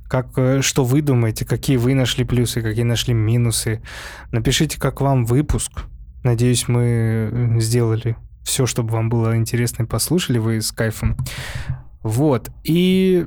[0.10, 3.84] Как, э, что вы думаете, какие вы нашли плюсы, какие нашли минусы.
[4.32, 5.84] Напишите, как вам выпуск.
[6.24, 11.16] Надеюсь, мы э, сделали все, чтобы вам было интересно и послушали вы с кайфом.
[12.06, 12.52] Вот.
[12.64, 13.26] И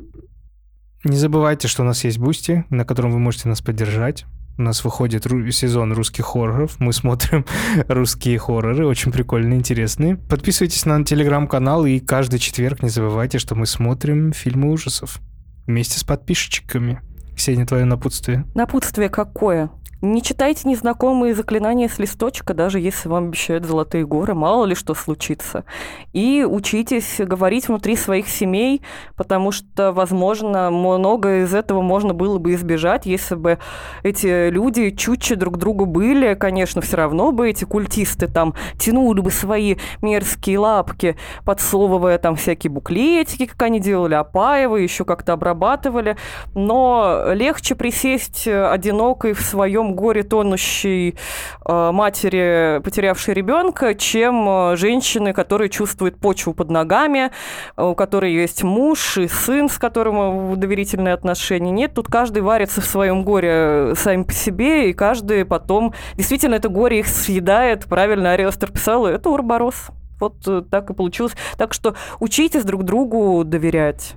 [1.02, 4.24] не забывайте, что у нас есть Boosty, на котором вы можете нас поддержать.
[4.56, 6.78] У нас выходит сезон русских хорроров.
[6.78, 7.44] Мы смотрим
[7.88, 10.16] русские хорроры, очень прикольные, интересные.
[10.16, 15.18] Подписывайтесь на телеграм-канал и каждый четверг не забывайте, что мы смотрим фильмы ужасов
[15.66, 17.00] вместе с подписчиками.
[17.38, 18.44] Ксения, твое напутствие.
[18.56, 19.70] Напутствие какое?
[20.00, 24.94] Не читайте незнакомые заклинания с листочка, даже если вам обещают золотые горы, мало ли что
[24.94, 25.64] случится.
[26.12, 28.80] И учитесь говорить внутри своих семей,
[29.16, 33.58] потому что, возможно, многое из этого можно было бы избежать, если бы
[34.04, 36.34] эти люди чутче друг другу были.
[36.34, 42.70] Конечно, все равно бы эти культисты там тянули бы свои мерзкие лапки, подсовывая там всякие
[42.70, 46.16] буклетики, как они делали, опаивая, еще как-то обрабатывали.
[46.54, 51.16] Но легче присесть одинокой в своем горе тонущей
[51.64, 57.30] э, матери, потерявшей ребенка, чем э, женщины, которые чувствуют почву под ногами,
[57.76, 61.70] э, у которой есть муж и сын, с которым доверительные отношения.
[61.70, 65.94] Нет, тут каждый варится в своем горе сами по себе, и каждый потом...
[66.14, 67.84] Действительно, это горе их съедает.
[67.86, 69.88] Правильно Ариостер писал, это Урборос.
[70.20, 71.34] Вот так и получилось.
[71.56, 74.14] Так что учитесь друг другу доверять.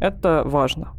[0.00, 0.95] Это важно.